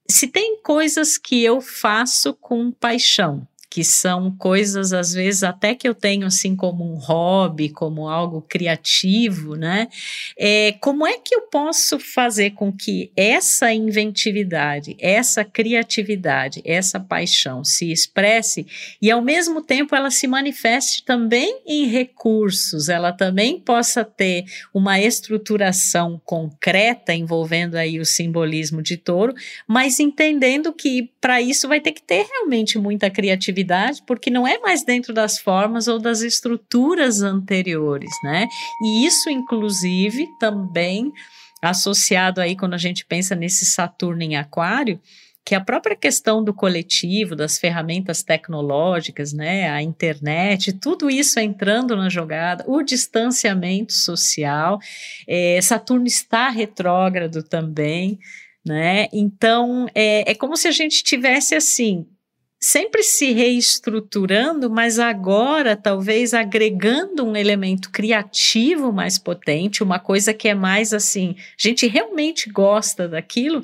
se 0.10 0.28
tem 0.28 0.62
coisas 0.62 1.18
que 1.18 1.44
eu 1.44 1.60
faço 1.60 2.34
com 2.34 2.72
paixão, 2.72 3.46
que 3.76 3.84
são 3.84 4.32
coisas, 4.32 4.94
às 4.94 5.12
vezes, 5.12 5.44
até 5.44 5.76
que 5.76 5.86
eu 5.86 5.94
tenho 5.94 6.26
assim 6.26 6.56
como 6.56 6.82
um 6.82 6.96
hobby, 6.96 7.68
como 7.68 8.08
algo 8.08 8.42
criativo, 8.42 9.58
né? 9.58 9.90
É, 10.40 10.72
como 10.80 11.06
é 11.06 11.18
que 11.18 11.36
eu 11.36 11.42
posso 11.42 12.00
fazer 12.00 12.52
com 12.52 12.72
que 12.72 13.12
essa 13.18 13.74
inventividade, 13.74 14.96
essa 14.98 15.44
criatividade, 15.44 16.62
essa 16.64 17.02
paixão 17.02 17.66
se 17.66 17.92
expresse 17.92 18.66
e, 19.02 19.12
ao 19.12 19.22
mesmo 19.22 19.62
tempo, 19.62 19.94
ela 19.94 20.10
se 20.10 20.26
manifeste 20.26 21.04
também 21.04 21.60
em 21.68 21.86
recursos, 21.86 22.88
ela 22.88 23.12
também 23.12 23.60
possa 23.60 24.06
ter 24.06 24.46
uma 24.74 25.02
estruturação 25.02 26.18
concreta 26.24 27.14
envolvendo 27.14 27.76
aí 27.76 28.00
o 28.00 28.06
simbolismo 28.06 28.82
de 28.82 28.96
touro, 28.96 29.34
mas 29.68 30.00
entendendo 30.00 30.72
que 30.72 31.12
para 31.26 31.42
isso 31.42 31.68
vai 31.68 31.82
ter 31.82 31.92
que 31.92 32.04
ter 32.04 32.24
realmente 32.24 32.78
muita 32.78 33.10
criatividade 33.10 34.04
porque 34.06 34.30
não 34.30 34.48
é 34.48 34.60
mais 34.60 34.86
dentro 34.86 35.12
das 35.12 35.40
formas 35.40 35.88
ou 35.88 35.98
das 35.98 36.22
estruturas 36.22 37.24
anteriores, 37.24 38.12
né? 38.24 38.48
E 38.84 39.08
isso, 39.08 39.28
inclusive, 39.28 40.28
também 40.40 41.12
associado 41.60 42.40
aí 42.40 42.56
quando 42.56 42.76
a 42.76 42.78
gente 42.78 43.04
pensa 43.04 43.34
nesse 43.34 43.66
Saturno 43.66 44.22
em 44.22 44.36
Aquário, 44.36 45.02
que 45.44 45.56
a 45.56 45.62
própria 45.62 45.96
questão 45.96 46.44
do 46.44 46.54
coletivo, 46.54 47.36
das 47.36 47.58
ferramentas 47.58 48.22
tecnológicas, 48.22 49.34
né, 49.34 49.68
a 49.70 49.82
internet, 49.82 50.74
tudo 50.74 51.10
isso 51.10 51.40
entrando 51.40 51.96
na 51.96 52.08
jogada, 52.08 52.64
o 52.68 52.84
distanciamento 52.84 53.94
social, 53.94 54.78
é, 55.28 55.60
Saturno 55.60 56.06
está 56.06 56.50
retrógrado 56.50 57.42
também, 57.42 58.20
né? 58.66 59.08
Então 59.14 59.88
é, 59.94 60.32
é 60.32 60.36
como 60.36 60.58
se 60.58 60.68
a 60.68 60.72
gente 60.72 61.04
tivesse 61.04 61.56
assim 61.56 62.06
sempre 62.66 63.04
se 63.04 63.32
reestruturando, 63.32 64.72
mas 64.72 64.98
agora 64.98 65.76
talvez 65.76 66.34
agregando 66.34 67.24
um 67.24 67.36
elemento 67.36 67.92
criativo 67.92 68.92
mais 68.92 69.20
potente, 69.20 69.84
uma 69.84 70.00
coisa 70.00 70.34
que 70.34 70.48
é 70.48 70.56
mais 70.56 70.92
assim, 70.92 71.36
a 71.38 71.62
gente 71.68 71.86
realmente 71.86 72.50
gosta 72.50 73.08
daquilo, 73.08 73.62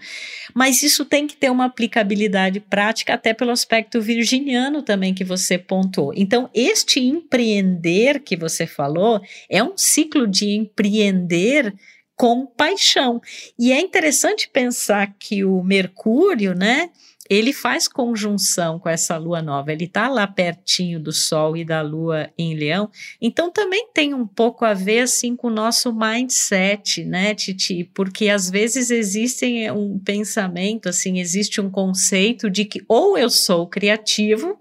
mas 0.53 0.83
isso 0.83 1.03
tem 1.03 1.25
que 1.25 1.35
ter 1.35 1.49
uma 1.49 1.65
aplicabilidade 1.65 2.59
prática 2.59 3.15
até 3.15 3.33
pelo 3.33 3.49
aspecto 3.49 3.99
virginiano 3.99 4.83
também 4.83 5.15
que 5.15 5.23
você 5.23 5.57
pontuou. 5.57 6.13
Então, 6.15 6.47
este 6.53 6.99
empreender 6.99 8.19
que 8.19 8.37
você 8.37 8.67
falou 8.67 9.19
é 9.49 9.63
um 9.63 9.75
ciclo 9.75 10.27
de 10.27 10.51
empreender 10.51 11.73
com 12.21 12.45
paixão. 12.45 13.19
E 13.57 13.71
é 13.71 13.81
interessante 13.81 14.47
pensar 14.47 15.15
que 15.17 15.43
o 15.43 15.63
Mercúrio, 15.63 16.53
né, 16.53 16.91
ele 17.27 17.51
faz 17.51 17.87
conjunção 17.87 18.77
com 18.77 18.87
essa 18.87 19.17
lua 19.17 19.41
nova, 19.41 19.71
ele 19.71 19.85
está 19.85 20.07
lá 20.07 20.27
pertinho 20.27 20.99
do 20.99 21.11
Sol 21.11 21.57
e 21.57 21.65
da 21.65 21.81
lua 21.81 22.29
em 22.37 22.53
Leão, 22.53 22.91
então 23.19 23.51
também 23.51 23.87
tem 23.91 24.13
um 24.13 24.27
pouco 24.27 24.63
a 24.63 24.71
ver 24.75 24.99
assim 24.99 25.35
com 25.35 25.47
o 25.47 25.51
nosso 25.51 25.91
mindset, 25.91 27.03
né, 27.03 27.33
Titi? 27.33 27.89
Porque 27.91 28.29
às 28.29 28.51
vezes 28.51 28.91
existe 28.91 29.71
um 29.71 29.97
pensamento, 29.97 30.89
assim, 30.89 31.19
existe 31.19 31.59
um 31.59 31.71
conceito 31.71 32.51
de 32.51 32.65
que 32.65 32.83
ou 32.87 33.17
eu 33.17 33.31
sou 33.31 33.65
criativo 33.65 34.59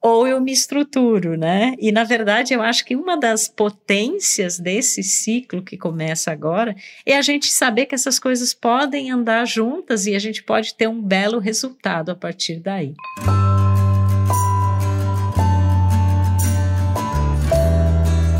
ou 0.00 0.26
eu 0.26 0.40
me 0.40 0.52
estruturo, 0.52 1.36
né? 1.36 1.74
E 1.78 1.90
na 1.90 2.04
verdade 2.04 2.54
eu 2.54 2.62
acho 2.62 2.84
que 2.84 2.94
uma 2.94 3.16
das 3.16 3.48
potências 3.48 4.58
desse 4.58 5.02
ciclo 5.02 5.62
que 5.62 5.76
começa 5.76 6.30
agora 6.30 6.74
é 7.04 7.16
a 7.16 7.22
gente 7.22 7.48
saber 7.48 7.86
que 7.86 7.94
essas 7.94 8.18
coisas 8.18 8.54
podem 8.54 9.10
andar 9.10 9.46
juntas 9.46 10.06
e 10.06 10.14
a 10.14 10.18
gente 10.18 10.42
pode 10.42 10.74
ter 10.74 10.88
um 10.88 11.02
belo 11.02 11.38
resultado 11.38 12.10
a 12.10 12.14
partir 12.14 12.60
daí. 12.60 12.94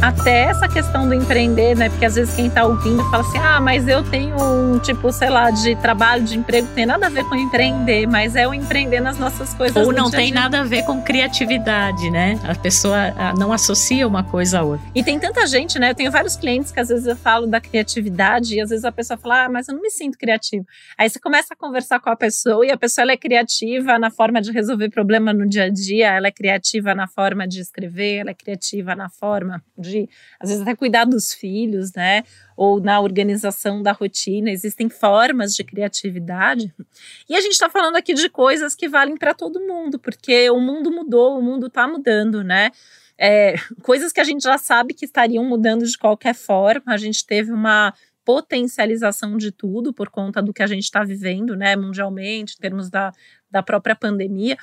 Até 0.09 0.45
essa 0.45 0.67
questão 0.67 1.07
do 1.07 1.15
empreender, 1.15 1.77
né? 1.77 1.91
Porque 1.91 2.05
às 2.07 2.15
vezes 2.15 2.35
quem 2.35 2.49
tá 2.49 2.65
ouvindo 2.65 3.03
fala 3.11 3.23
assim: 3.23 3.39
ah, 3.39 3.61
mas 3.61 3.87
eu 3.87 4.03
tenho 4.03 4.37
um 4.43 4.79
tipo, 4.79 5.13
sei 5.13 5.29
lá, 5.29 5.51
de 5.51 5.77
trabalho, 5.77 6.25
de 6.25 6.39
emprego, 6.39 6.67
tem 6.75 6.87
nada 6.87 7.07
a 7.07 7.11
ver 7.11 7.25
com 7.25 7.35
empreender, 7.35 8.07
mas 8.07 8.35
é 8.35 8.49
o 8.49 8.55
empreender 8.55 9.01
nas 9.01 9.19
nossas 9.19 9.53
coisas. 9.53 9.77
Ou 9.77 9.93
não 9.93 10.11
tem 10.11 10.33
nada 10.33 10.61
a 10.61 10.65
ver 10.65 10.85
com 10.85 11.03
criatividade, 11.03 12.11
né? 12.11 12.41
A 12.49 12.55
pessoa 12.55 13.13
não 13.39 13.53
associa 13.53 14.07
uma 14.07 14.25
coisa 14.25 14.61
a 14.61 14.63
outra. 14.63 14.87
E 14.95 15.03
tem 15.03 15.19
tanta 15.19 15.47
gente, 15.47 15.79
né? 15.79 15.91
Eu 15.91 15.95
tenho 15.95 16.11
vários 16.11 16.37
clientes 16.37 16.73
que 16.73 16.81
às 16.81 16.89
vezes 16.89 17.07
eu 17.07 17.17
falo 17.17 17.47
da 17.47 17.61
criatividade 17.61 18.55
e 18.55 18.61
às 18.61 18.71
vezes 18.71 18.85
a 18.87 18.93
pessoa 18.93 19.19
fala: 19.19 19.45
ah, 19.45 19.49
mas 19.49 19.69
eu 19.69 19.75
não 19.75 19.83
me 19.83 19.91
sinto 19.91 20.17
criativo. 20.17 20.65
Aí 20.97 21.09
você 21.09 21.21
começa 21.21 21.53
a 21.53 21.57
conversar 21.57 22.01
com 22.01 22.09
a 22.09 22.17
pessoa 22.17 22.65
e 22.65 22.71
a 22.71 22.79
pessoa 22.79 23.03
ela 23.03 23.13
é 23.13 23.17
criativa 23.17 23.99
na 23.99 24.11
forma 24.11 24.41
de 24.41 24.53
resolver 24.53 24.89
problema 24.89 25.35
no 25.35 25.47
dia 25.47 25.65
a 25.65 25.69
dia, 25.69 26.15
ela 26.15 26.29
é 26.29 26.33
criativa 26.33 26.95
na 26.95 27.07
forma 27.07 27.47
de 27.47 27.61
escrever, 27.61 28.21
ela 28.21 28.31
é 28.31 28.35
criativa 28.35 28.95
na 28.95 29.11
forma 29.11 29.63
de 29.77 29.98
de, 30.07 30.09
às 30.39 30.49
vezes, 30.49 30.63
até 30.63 30.75
cuidar 30.75 31.05
dos 31.05 31.33
filhos, 31.33 31.93
né? 31.93 32.23
Ou 32.57 32.81
na 32.81 33.01
organização 33.01 33.83
da 33.83 33.93
rotina, 33.93 34.51
existem 34.51 34.89
formas 34.89 35.55
de 35.55 35.65
criatividade. 35.65 36.75
E 37.29 37.35
a 37.35 37.41
gente 37.41 37.53
está 37.53 37.69
falando 37.69 37.97
aqui 37.97 38.15
de 38.15 38.29
coisas 38.29 38.75
que 38.75 38.89
valem 38.89 39.17
para 39.17 39.35
todo 39.35 39.61
mundo, 39.61 39.99
porque 39.99 40.51
o 40.51 40.61
mundo 40.61 40.91
mudou, 40.91 41.39
o 41.39 41.43
mundo 41.43 41.67
está 41.67 41.87
mudando, 41.87 42.43
né? 42.43 42.71
É, 43.21 43.55
coisas 43.83 44.13
que 44.13 44.21
a 44.21 44.25
gente 44.25 44.43
já 44.45 44.57
sabe 44.57 44.95
que 44.95 45.05
estariam 45.05 45.45
mudando 45.45 45.85
de 45.85 45.99
qualquer 45.99 46.35
forma. 46.35 46.93
A 46.93 46.97
gente 46.97 47.27
teve 47.27 47.53
uma 47.53 47.93
potencialização 48.25 49.39
de 49.39 49.51
tudo 49.51 49.91
por 49.91 50.11
conta 50.11 50.43
do 50.43 50.53
que 50.53 50.63
a 50.63 50.67
gente 50.67 50.85
está 50.85 51.03
vivendo, 51.03 51.57
né, 51.57 51.75
mundialmente, 51.75 52.57
em 52.57 52.61
termos 52.61 52.91
da, 52.91 53.11
da 53.51 53.63
própria 53.63 53.97
pandemia. 53.97 54.55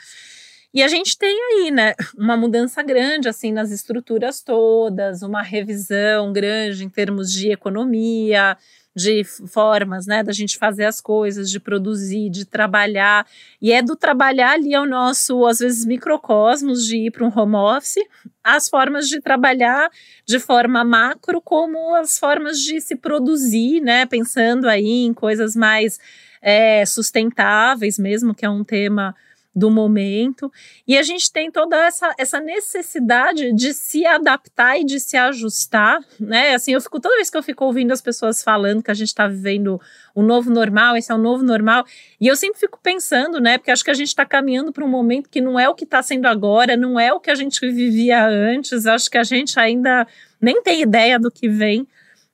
E 0.75 0.84
a 0.84 0.89
gente 0.89 1.17
tem 1.17 1.34
aí, 1.53 1.72
né, 1.72 1.96
uma 2.17 2.36
mudança 2.36 2.84
grande 2.84 3.29
assim 3.29 3.50
nas 3.50 3.72
estruturas 3.72 4.41
todas, 4.41 5.22
uma 5.22 5.41
revisão 5.41 6.34
grande 6.34 6.84
em 6.84 6.89
termos 6.89 7.32
de 7.32 7.50
economia, 7.50 8.58
de 8.94 9.24
formas, 9.24 10.05
né, 10.05 10.22
da 10.22 10.34
gente 10.34 10.58
fazer 10.58 10.84
as 10.84 11.00
coisas, 11.00 11.50
de 11.50 11.62
produzir, 11.62 12.29
de 12.29 12.44
trabalhar. 12.44 13.25
E 13.62 13.72
é 13.72 13.82
do 13.82 13.96
trabalhar 13.96 14.51
ali 14.51 14.75
ao 14.75 14.86
nosso, 14.86 15.46
às 15.46 15.60
vezes, 15.60 15.86
microcosmos 15.86 16.86
de 16.86 17.05
ir 17.08 17.12
para 17.12 17.25
um 17.25 17.32
home 17.34 17.55
office, 17.55 18.03
as 18.44 18.67
formas 18.67 19.08
de 19.08 19.22
trabalhar 19.22 19.89
de 20.25 20.39
forma 20.39 20.84
macro, 20.84 21.41
como 21.41 21.96
as 21.96 22.20
formas 22.20 22.60
de 22.60 22.82
se 22.82 22.98
produzir, 22.98 23.79
né, 23.79 24.05
pensando 24.05 24.67
aí 24.67 25.05
em 25.05 25.13
coisas 25.13 25.55
mais 25.55 26.01
é, 26.41 26.86
sustentáveis 26.86 27.98
mesmo, 27.98 28.36
que 28.36 28.46
é 28.46 28.50
um 28.50 28.63
tema 28.65 29.15
do 29.55 29.71
momento. 29.71 30.51
E 30.85 30.97
a 30.97 31.03
gente 31.03 31.31
tem 31.31 31.50
toda 31.50 31.77
essa, 31.77 32.13
essa 32.17 32.41
necessidade 32.41 33.53
de 33.53 33.74
se 33.74 34.05
adaptar 34.05 34.77
e 34.77 34.83
de 34.83 35.00
se 35.00 35.15
ajustar, 35.15 36.03
né? 36.19 36.55
Assim, 36.55 36.74
eu 36.74 36.81
fico 36.81 37.00
toda 37.00 37.15
vez 37.15 37.29
que 37.29 37.38
eu 37.38 37.43
fico 37.43 37.63
ouvindo 37.63 37.93
as 37.93 38.01
pessoas 38.01 38.43
falando 38.43 38.83
que 38.83 38.91
a 38.91 38.93
gente 38.93 39.07
está 39.07 39.27
vivendo 39.27 39.79
o 40.13 40.21
novo 40.21 40.51
normal, 40.51 40.97
esse 40.97 41.12
é 41.12 41.15
o 41.15 41.17
novo 41.17 41.43
normal, 41.43 41.85
e 42.19 42.27
eu 42.27 42.35
sempre 42.35 42.59
fico 42.59 42.79
pensando, 42.81 43.39
né? 43.39 43.57
Porque 43.57 43.71
acho 43.71 43.83
que 43.83 43.91
a 43.91 43.95
gente 43.95 44.09
está 44.09 44.25
caminhando 44.25 44.74
para 44.74 44.83
um 44.83 44.89
momento 44.89 45.29
que 45.29 45.39
não 45.39 45.57
é 45.57 45.69
o 45.69 45.74
que 45.74 45.85
está 45.85 46.03
sendo 46.03 46.25
agora, 46.25 46.75
não 46.75 47.00
é 47.00 47.13
o 47.13 47.19
que 47.19 47.31
a 47.31 47.35
gente 47.35 47.59
vivia 47.62 48.27
antes. 48.27 48.85
Acho 48.85 49.09
que 49.09 49.17
a 49.17 49.24
gente 49.24 49.57
ainda 49.57 50.05
nem 50.41 50.62
tem 50.62 50.81
ideia 50.81 51.17
do 51.17 51.31
que 51.31 51.47
vem 51.47 51.88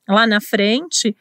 lá 0.08 0.26
na 0.26 0.40
frente. 0.40 1.16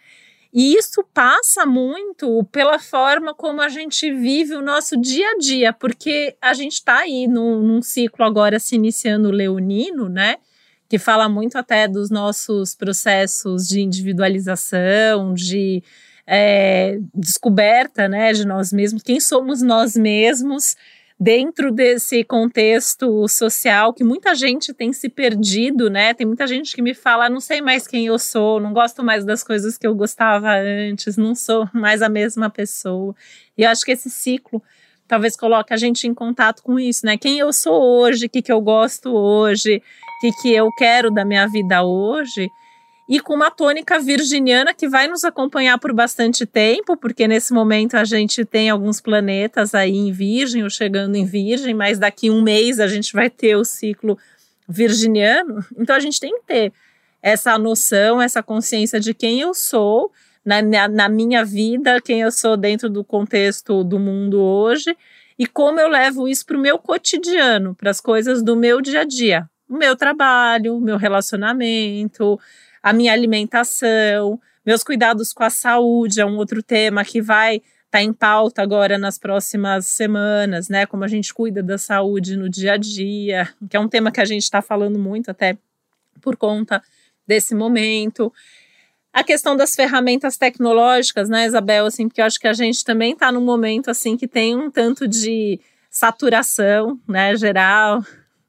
E 0.53 0.75
isso 0.75 1.03
passa 1.13 1.65
muito 1.65 2.43
pela 2.51 2.77
forma 2.77 3.33
como 3.33 3.61
a 3.61 3.69
gente 3.69 4.11
vive 4.11 4.53
o 4.55 4.61
nosso 4.61 4.99
dia 4.99 5.29
a 5.31 5.37
dia, 5.37 5.71
porque 5.71 6.35
a 6.41 6.53
gente 6.53 6.73
está 6.73 6.99
aí 6.99 7.25
num, 7.27 7.61
num, 7.61 7.81
ciclo 7.81 8.25
agora 8.25 8.59
se 8.59 8.75
iniciando 8.75 9.31
leonino, 9.31 10.09
né? 10.09 10.35
Que 10.89 10.99
fala 10.99 11.29
muito 11.29 11.57
até 11.57 11.87
dos 11.87 12.09
nossos 12.09 12.75
processos 12.75 13.65
de 13.65 13.79
individualização, 13.79 15.33
de 15.33 15.81
é, 16.27 16.97
descoberta, 17.13 18.07
né, 18.07 18.31
de 18.31 18.45
nós 18.45 18.71
mesmos, 18.71 19.03
quem 19.03 19.19
somos 19.19 19.61
nós 19.61 19.95
mesmos 19.95 20.75
dentro 21.21 21.71
desse 21.71 22.23
contexto 22.23 23.27
social 23.27 23.93
que 23.93 24.03
muita 24.03 24.33
gente 24.33 24.73
tem 24.73 24.91
se 24.91 25.07
perdido, 25.07 25.87
né? 25.87 26.15
Tem 26.15 26.25
muita 26.25 26.47
gente 26.47 26.75
que 26.75 26.81
me 26.81 26.95
fala, 26.95 27.29
não 27.29 27.39
sei 27.39 27.61
mais 27.61 27.87
quem 27.87 28.07
eu 28.07 28.17
sou, 28.17 28.59
não 28.59 28.73
gosto 28.73 29.03
mais 29.03 29.23
das 29.23 29.43
coisas 29.43 29.77
que 29.77 29.85
eu 29.85 29.93
gostava 29.93 30.49
antes, 30.57 31.17
não 31.17 31.35
sou 31.35 31.69
mais 31.71 32.01
a 32.01 32.09
mesma 32.09 32.49
pessoa. 32.49 33.15
E 33.55 33.61
eu 33.61 33.69
acho 33.69 33.85
que 33.85 33.91
esse 33.91 34.09
ciclo 34.09 34.63
talvez 35.07 35.35
coloque 35.35 35.71
a 35.71 35.77
gente 35.77 36.07
em 36.07 36.13
contato 36.13 36.63
com 36.63 36.79
isso, 36.79 37.05
né? 37.05 37.15
Quem 37.17 37.37
eu 37.37 37.53
sou 37.53 37.79
hoje, 37.79 38.25
o 38.25 38.29
que, 38.29 38.41
que 38.41 38.51
eu 38.51 38.59
gosto 38.59 39.13
hoje, 39.13 39.77
o 39.77 40.21
que, 40.21 40.31
que 40.41 40.51
eu 40.51 40.71
quero 40.75 41.11
da 41.11 41.23
minha 41.23 41.45
vida 41.47 41.83
hoje 41.83 42.49
e 43.11 43.19
com 43.19 43.33
uma 43.33 43.51
tônica 43.51 43.99
virginiana 43.99 44.73
que 44.73 44.87
vai 44.87 45.05
nos 45.05 45.25
acompanhar 45.25 45.77
por 45.77 45.91
bastante 45.91 46.45
tempo, 46.45 46.95
porque 46.95 47.27
nesse 47.27 47.51
momento 47.51 47.95
a 47.95 48.05
gente 48.05 48.45
tem 48.45 48.69
alguns 48.69 49.01
planetas 49.01 49.75
aí 49.75 49.97
em 49.97 50.13
Virgem 50.13 50.63
ou 50.63 50.69
chegando 50.69 51.17
em 51.17 51.25
Virgem, 51.25 51.73
mas 51.73 51.99
daqui 51.99 52.29
um 52.29 52.41
mês 52.41 52.79
a 52.79 52.87
gente 52.87 53.11
vai 53.11 53.29
ter 53.29 53.57
o 53.57 53.65
ciclo 53.65 54.17
virginiano. 54.65 55.61
Então 55.77 55.93
a 55.93 55.99
gente 55.99 56.21
tem 56.21 56.31
que 56.39 56.45
ter 56.45 56.73
essa 57.21 57.57
noção, 57.57 58.21
essa 58.21 58.41
consciência 58.41 58.97
de 58.97 59.13
quem 59.13 59.41
eu 59.41 59.53
sou 59.53 60.09
na, 60.45 60.61
na 60.87 61.09
minha 61.09 61.43
vida, 61.43 61.99
quem 61.99 62.21
eu 62.21 62.31
sou 62.31 62.55
dentro 62.55 62.89
do 62.89 63.03
contexto 63.03 63.83
do 63.83 63.99
mundo 63.99 64.39
hoje 64.41 64.95
e 65.37 65.45
como 65.45 65.81
eu 65.81 65.89
levo 65.89 66.29
isso 66.29 66.45
para 66.45 66.55
o 66.55 66.61
meu 66.61 66.79
cotidiano, 66.79 67.75
para 67.75 67.91
as 67.91 67.99
coisas 67.99 68.41
do 68.41 68.55
meu 68.55 68.79
dia 68.79 69.01
a 69.01 69.03
dia, 69.03 69.49
o 69.67 69.75
meu 69.75 69.97
trabalho, 69.97 70.77
o 70.77 70.79
meu 70.79 70.95
relacionamento, 70.95 72.39
a 72.81 72.93
minha 72.93 73.13
alimentação, 73.13 74.39
meus 74.65 74.83
cuidados 74.83 75.33
com 75.33 75.43
a 75.43 75.49
saúde 75.49 76.21
é 76.21 76.25
um 76.25 76.37
outro 76.37 76.61
tema 76.61 77.03
que 77.03 77.21
vai 77.21 77.57
estar 77.57 77.65
tá 77.91 78.01
em 78.01 78.13
pauta 78.13 78.61
agora 78.61 78.97
nas 78.97 79.17
próximas 79.17 79.87
semanas, 79.87 80.69
né? 80.69 80.85
Como 80.85 81.03
a 81.03 81.07
gente 81.07 81.33
cuida 81.33 81.61
da 81.61 81.77
saúde 81.77 82.37
no 82.37 82.49
dia 82.49 82.73
a 82.73 82.77
dia, 82.77 83.49
que 83.69 83.75
é 83.75 83.79
um 83.79 83.87
tema 83.87 84.11
que 84.11 84.21
a 84.21 84.25
gente 84.25 84.43
está 84.43 84.61
falando 84.61 84.97
muito 84.97 85.29
até 85.29 85.57
por 86.21 86.37
conta 86.37 86.81
desse 87.27 87.53
momento. 87.53 88.31
A 89.13 89.23
questão 89.23 89.57
das 89.57 89.75
ferramentas 89.75 90.37
tecnológicas, 90.37 91.27
né, 91.27 91.45
Isabel? 91.45 91.85
Assim, 91.85 92.07
porque 92.07 92.21
eu 92.21 92.25
acho 92.25 92.39
que 92.39 92.47
a 92.47 92.53
gente 92.53 92.83
também 92.83 93.11
está 93.13 93.31
num 93.31 93.43
momento 93.43 93.91
assim 93.91 94.15
que 94.15 94.27
tem 94.27 94.55
um 94.55 94.71
tanto 94.71 95.07
de 95.07 95.59
saturação, 95.89 96.97
né, 97.07 97.35
geral 97.35 98.01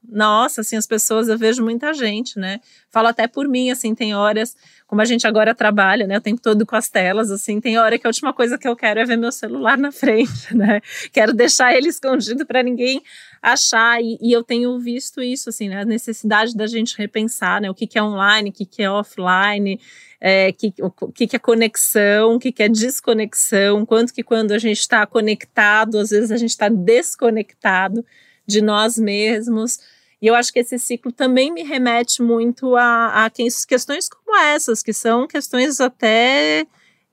nossa, 0.08 0.60
assim, 0.62 0.76
as 0.76 0.86
pessoas, 0.86 1.28
eu 1.28 1.38
vejo 1.38 1.62
muita 1.62 1.94
gente, 1.94 2.38
né? 2.38 2.60
Falo 2.90 3.08
até 3.08 3.26
por 3.26 3.48
mim, 3.48 3.70
assim, 3.70 3.94
tem 3.94 4.14
horas, 4.14 4.56
como 4.86 5.00
a 5.00 5.04
gente 5.04 5.26
agora 5.26 5.54
trabalha, 5.54 6.06
né, 6.06 6.18
o 6.18 6.20
tempo 6.20 6.40
todo 6.40 6.66
com 6.66 6.76
as 6.76 6.88
telas, 6.88 7.30
assim, 7.30 7.60
tem 7.60 7.78
hora 7.78 7.98
que 7.98 8.06
a 8.06 8.10
última 8.10 8.32
coisa 8.32 8.58
que 8.58 8.66
eu 8.66 8.76
quero 8.76 9.00
é 9.00 9.04
ver 9.04 9.16
meu 9.16 9.32
celular 9.32 9.78
na 9.78 9.90
frente, 9.92 10.54
né? 10.54 10.80
Quero 11.12 11.32
deixar 11.32 11.74
ele 11.74 11.88
escondido 11.88 12.44
para 12.44 12.62
ninguém 12.62 13.02
achar, 13.40 14.02
e, 14.02 14.18
e, 14.20 14.32
eu 14.32 14.42
tenho 14.42 14.78
visto 14.78 15.22
isso, 15.22 15.48
assim, 15.48 15.68
né, 15.68 15.80
a 15.80 15.84
necessidade 15.84 16.56
da 16.56 16.66
gente 16.66 16.96
repensar, 16.96 17.60
né, 17.60 17.70
o 17.70 17.74
que, 17.74 17.86
que 17.86 17.98
é 17.98 18.02
online, 18.02 18.50
o 18.50 18.52
que, 18.52 18.64
que 18.66 18.82
é 18.82 18.90
offline, 18.90 19.80
é, 20.20 20.52
que, 20.52 20.72
o, 20.80 20.90
que, 21.10 21.26
que 21.26 21.36
é 21.36 21.38
conexão, 21.38 22.36
o 22.36 22.38
que, 22.38 22.52
que 22.52 22.62
é 22.62 22.68
desconexão, 22.68 23.84
quanto 23.84 24.12
que 24.12 24.22
quando 24.22 24.52
a 24.52 24.58
gente 24.58 24.78
está 24.78 25.04
conectado, 25.06 25.98
às 25.98 26.10
vezes 26.10 26.30
a 26.30 26.36
gente 26.36 26.50
está 26.50 26.68
desconectado, 26.68 28.04
de 28.46 28.60
nós 28.60 28.98
mesmos. 28.98 29.78
E 30.20 30.26
eu 30.26 30.34
acho 30.34 30.52
que 30.52 30.60
esse 30.60 30.78
ciclo 30.78 31.10
também 31.10 31.52
me 31.52 31.62
remete 31.62 32.22
muito 32.22 32.76
a, 32.76 33.24
a 33.24 33.30
questões 33.30 34.08
como 34.08 34.36
essas, 34.36 34.82
que 34.82 34.92
são 34.92 35.26
questões 35.26 35.80
até 35.80 36.66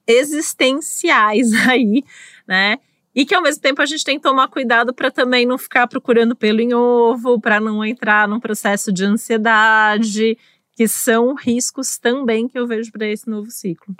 existenciais 0.05 1.51
aí, 1.67 2.03
né? 2.47 2.77
E 3.15 3.25
que 3.25 3.33
ao 3.33 3.41
mesmo 3.41 3.61
tempo 3.61 3.81
a 3.81 3.85
gente 3.85 4.03
tem 4.03 4.17
que 4.17 4.23
tomar 4.23 4.47
cuidado 4.47 4.93
para 4.93 5.09
também 5.09 5.45
não 5.45 5.57
ficar 5.57 5.87
procurando 5.87 6.35
pelo 6.35 6.61
em 6.61 6.73
ovo, 6.73 7.39
para 7.39 7.59
não 7.59 7.83
entrar 7.83 8.27
num 8.27 8.39
processo 8.39 8.93
de 8.93 9.03
ansiedade, 9.03 10.37
que 10.75 10.87
são 10.87 11.33
riscos 11.33 11.97
também 11.97 12.47
que 12.47 12.57
eu 12.57 12.67
vejo 12.67 12.91
para 12.91 13.07
esse 13.07 13.27
novo 13.27 13.49
ciclo. 13.49 13.95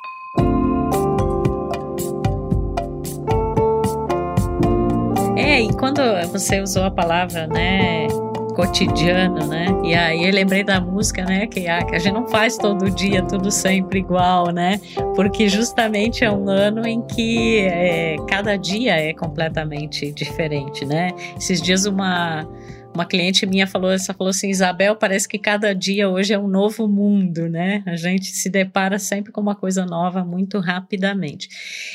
É, 5.49 5.62
e 5.62 5.73
quando 5.73 5.99
você 6.31 6.62
usou 6.62 6.83
a 6.83 6.91
palavra, 6.91 7.47
né, 7.47 8.07
cotidiano, 8.55 9.47
né? 9.47 9.65
E 9.83 9.95
aí 9.95 10.23
eu 10.23 10.31
lembrei 10.31 10.63
da 10.63 10.79
música, 10.79 11.25
né? 11.25 11.47
Que, 11.47 11.67
ah, 11.67 11.83
que 11.83 11.95
a 11.95 11.97
gente 11.97 12.13
não 12.13 12.27
faz 12.27 12.55
todo 12.55 12.88
dia 12.91 13.23
tudo 13.23 13.49
sempre 13.49 13.97
igual, 13.97 14.51
né? 14.51 14.79
Porque 15.15 15.49
justamente 15.49 16.23
é 16.23 16.31
um 16.31 16.47
ano 16.47 16.85
em 16.88 17.01
que 17.01 17.62
é, 17.62 18.17
cada 18.27 18.57
dia 18.57 18.95
é 18.95 19.12
completamente 19.12 20.12
diferente, 20.12 20.85
né? 20.85 21.09
Esses 21.35 21.59
dias 21.59 21.85
uma 21.85 22.47
uma 22.93 23.06
cliente 23.06 23.45
minha 23.45 23.67
falou, 23.67 23.91
essa 23.91 24.13
falou 24.13 24.32
assim, 24.32 24.49
Isabel, 24.49 24.95
parece 24.95 25.28
que 25.28 25.38
cada 25.38 25.73
dia 25.73 26.10
hoje 26.10 26.34
é 26.34 26.39
um 26.39 26.47
novo 26.47 26.88
mundo, 26.88 27.47
né? 27.47 27.84
A 27.86 27.95
gente 27.95 28.25
se 28.25 28.49
depara 28.49 28.99
sempre 28.99 29.32
com 29.32 29.39
uma 29.39 29.56
coisa 29.56 29.86
nova 29.86 30.25
muito 30.25 30.60
rapidamente. 30.60 31.47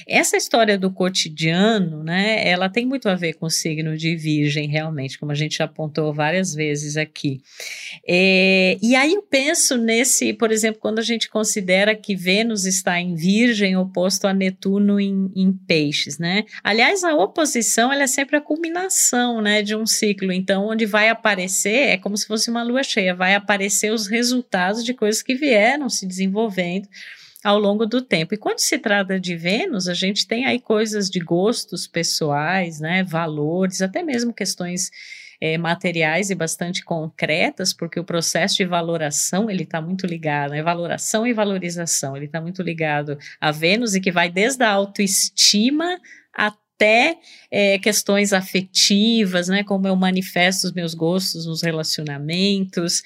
Essa 0.08 0.36
história 0.36 0.78
do 0.78 0.90
cotidiano, 0.90 2.02
né? 2.02 2.48
Ela 2.48 2.68
tem 2.68 2.86
muito 2.86 3.08
a 3.08 3.14
ver 3.14 3.34
com 3.34 3.46
o 3.46 3.50
signo 3.50 3.96
de 3.96 4.16
Virgem, 4.16 4.68
realmente, 4.68 5.18
como 5.18 5.32
a 5.32 5.34
gente 5.34 5.58
já 5.58 5.64
apontou 5.64 6.12
várias 6.12 6.54
vezes 6.54 6.96
aqui. 6.96 7.40
É, 8.08 8.78
e 8.80 8.94
aí 8.94 9.14
eu 9.14 9.22
penso 9.22 9.76
nesse, 9.76 10.32
por 10.32 10.50
exemplo, 10.50 10.80
quando 10.80 11.00
a 11.00 11.02
gente 11.02 11.28
considera 11.28 11.94
que 11.94 12.14
Vênus 12.14 12.64
está 12.64 13.00
em 13.00 13.14
Virgem 13.14 13.76
oposto 13.76 14.26
a 14.26 14.32
Netuno 14.32 15.00
em, 15.00 15.30
em 15.34 15.52
Peixes, 15.52 16.18
né? 16.18 16.44
Aliás, 16.62 17.04
a 17.04 17.14
oposição 17.14 17.92
ela 17.92 18.04
é 18.04 18.06
sempre 18.06 18.36
a 18.36 18.40
culminação, 18.40 19.42
né, 19.42 19.60
de 19.60 19.74
um 19.76 19.84
ciclo. 19.84 20.32
Então, 20.32 20.66
onde 20.66 20.83
onde 20.84 20.86
vai 20.86 21.08
aparecer, 21.08 21.88
é 21.88 21.96
como 21.96 22.16
se 22.16 22.26
fosse 22.26 22.50
uma 22.50 22.62
lua 22.62 22.82
cheia, 22.82 23.14
vai 23.14 23.34
aparecer 23.34 23.92
os 23.92 24.06
resultados 24.06 24.84
de 24.84 24.92
coisas 24.92 25.22
que 25.22 25.34
vieram 25.34 25.88
se 25.88 26.06
desenvolvendo 26.06 26.86
ao 27.42 27.58
longo 27.58 27.86
do 27.86 28.00
tempo. 28.00 28.34
E 28.34 28.38
quando 28.38 28.58
se 28.58 28.78
trata 28.78 29.18
de 29.18 29.36
Vênus, 29.36 29.88
a 29.88 29.94
gente 29.94 30.26
tem 30.26 30.46
aí 30.46 30.60
coisas 30.60 31.10
de 31.10 31.20
gostos 31.20 31.86
pessoais, 31.86 32.80
né, 32.80 33.02
valores, 33.02 33.82
até 33.82 34.02
mesmo 34.02 34.32
questões 34.32 34.90
é, 35.40 35.58
materiais 35.58 36.30
e 36.30 36.34
bastante 36.34 36.84
concretas, 36.84 37.72
porque 37.72 37.98
o 38.00 38.04
processo 38.04 38.56
de 38.56 38.64
valoração 38.64 39.50
ele 39.50 39.64
está 39.64 39.80
muito 39.80 40.06
ligado, 40.06 40.52
né? 40.52 40.62
Valoração 40.62 41.26
e 41.26 41.34
valorização, 41.34 42.16
ele 42.16 42.26
está 42.26 42.40
muito 42.40 42.62
ligado 42.62 43.18
a 43.40 43.50
Vênus 43.50 43.94
e 43.94 44.00
que 44.00 44.12
vai 44.12 44.30
desde 44.30 44.62
a 44.62 44.70
autoestima 44.70 45.98
até 46.74 47.16
é, 47.50 47.78
questões 47.78 48.32
afetivas, 48.32 49.48
né? 49.48 49.62
Como 49.64 49.86
eu 49.86 49.96
manifesto 49.96 50.66
os 50.66 50.72
meus 50.72 50.94
gostos 50.94 51.46
nos 51.46 51.62
relacionamentos, 51.62 53.02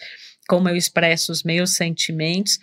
como 0.49 0.69
eu 0.69 0.77
expresso 0.77 1.31
os 1.31 1.43
meus 1.43 1.75
sentimentos. 1.75 2.59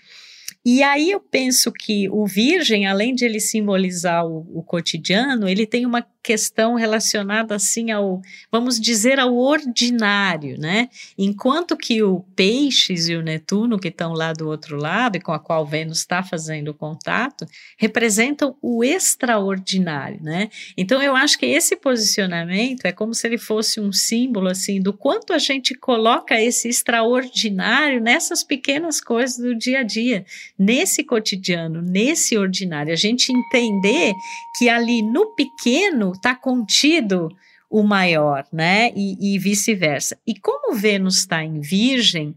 E 0.66 0.82
aí 0.82 1.12
eu 1.12 1.20
penso 1.20 1.72
que 1.72 2.10
o 2.10 2.26
Virgem, 2.26 2.88
além 2.88 3.14
de 3.14 3.24
ele 3.24 3.40
simbolizar 3.40 4.26
o, 4.26 4.60
o 4.60 4.64
cotidiano, 4.64 5.48
ele 5.48 5.68
tem 5.68 5.86
uma 5.86 6.06
questão 6.26 6.74
relacionada 6.74 7.54
assim 7.54 7.92
ao, 7.92 8.20
vamos 8.52 8.80
dizer, 8.80 9.20
ao 9.20 9.38
ordinário, 9.38 10.60
né? 10.60 10.90
Enquanto 11.16 11.78
que 11.78 12.02
o 12.02 12.22
Peixes 12.36 13.08
e 13.08 13.16
o 13.16 13.22
Netuno, 13.22 13.78
que 13.78 13.90
estão 13.90 14.12
lá 14.12 14.34
do 14.34 14.50
outro 14.50 14.76
lado 14.76 15.18
e 15.18 15.22
com 15.22 15.32
a 15.32 15.38
qual 15.40 15.64
Vênus 15.68 16.00
está 16.00 16.24
fazendo 16.24 16.74
contato, 16.74 17.46
representam 17.78 18.58
o 18.60 18.84
extraordinário, 18.84 20.20
né? 20.24 20.50
Então 20.76 21.00
eu 21.00 21.16
acho 21.16 21.38
que 21.38 21.46
esse 21.46 21.76
posicionamento 21.76 22.86
é 22.86 22.92
como 22.92 23.14
se 23.14 23.28
ele 23.28 23.38
fosse 23.38 23.80
um 23.80 23.92
símbolo 23.92 24.50
assim 24.50 24.82
do 24.82 24.94
quanto 24.94 25.32
a 25.32 25.38
gente 25.38 25.76
coloca 25.76 26.42
esse 26.42 26.68
extraordinário 26.68 28.02
nessas 28.02 28.44
pequenas 28.44 29.00
coisas 29.00 29.38
do 29.38 29.54
dia 29.54 29.82
a 29.82 29.84
dia, 29.84 30.26
nesse 30.58 31.04
cotidiano, 31.04 31.84
nesse 31.84 32.36
ordinário. 32.36 32.92
A 32.92 32.98
gente 32.98 33.32
entender 33.32 34.16
que 34.58 34.70
ali 34.70 35.04
no 35.04 35.36
pequeno 35.36 36.15
está 36.16 36.36
contido 36.36 37.30
o 37.70 37.84
maior, 37.84 38.46
né? 38.52 38.92
E, 38.96 39.36
e 39.36 39.40
vice-versa. 39.40 40.18
E 40.26 40.40
como 40.40 40.76
Vênus 40.76 41.18
está 41.20 41.44
em 41.44 41.60
Virgem, 41.60 42.36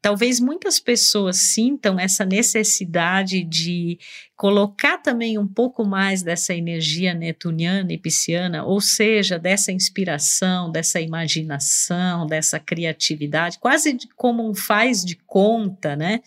talvez 0.00 0.40
muitas 0.40 0.78
pessoas 0.78 1.36
sintam 1.52 1.98
essa 1.98 2.24
necessidade 2.24 3.42
de 3.44 3.98
colocar 4.38 4.98
também 4.98 5.36
um 5.36 5.48
pouco 5.48 5.84
mais 5.84 6.22
dessa 6.22 6.54
energia 6.54 7.12
netuniana 7.12 7.92
e 7.92 7.98
pisciana, 7.98 8.64
ou 8.64 8.80
seja, 8.80 9.36
dessa 9.36 9.72
inspiração, 9.72 10.70
dessa 10.70 11.00
imaginação, 11.00 12.24
dessa 12.24 12.60
criatividade, 12.60 13.58
quase 13.58 13.98
como 14.14 14.48
um 14.48 14.54
faz 14.54 15.04
de 15.04 15.16
conta, 15.26 15.96
né? 15.96 16.20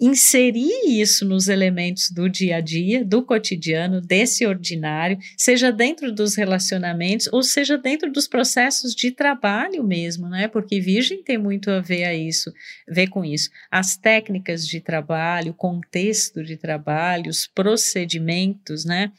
Inserir 0.00 0.72
isso 0.86 1.26
nos 1.26 1.46
elementos 1.46 2.10
do 2.10 2.26
dia 2.26 2.56
a 2.56 2.60
dia, 2.60 3.04
do 3.04 3.22
cotidiano, 3.22 4.00
desse 4.00 4.46
ordinário, 4.46 5.18
seja 5.36 5.70
dentro 5.70 6.10
dos 6.10 6.34
relacionamentos 6.34 7.28
ou 7.30 7.42
seja 7.42 7.76
dentro 7.76 8.10
dos 8.10 8.26
processos 8.26 8.94
de 8.94 9.10
trabalho 9.10 9.84
mesmo, 9.84 10.26
né? 10.26 10.48
Porque 10.48 10.80
Virgem 10.80 11.22
tem 11.22 11.36
muito 11.36 11.70
a 11.70 11.80
ver 11.80 12.04
a 12.04 12.14
isso, 12.14 12.50
ver 12.88 13.08
com 13.08 13.22
isso. 13.22 13.50
As 13.70 13.94
técnicas 13.94 14.66
de 14.66 14.80
trabalho, 14.80 15.52
o 15.52 15.54
contexto 15.54 16.42
de 16.42 16.56
trabalho, 16.56 17.30
os 17.30 17.41
procedimentos, 17.46 18.84
né? 18.84 19.10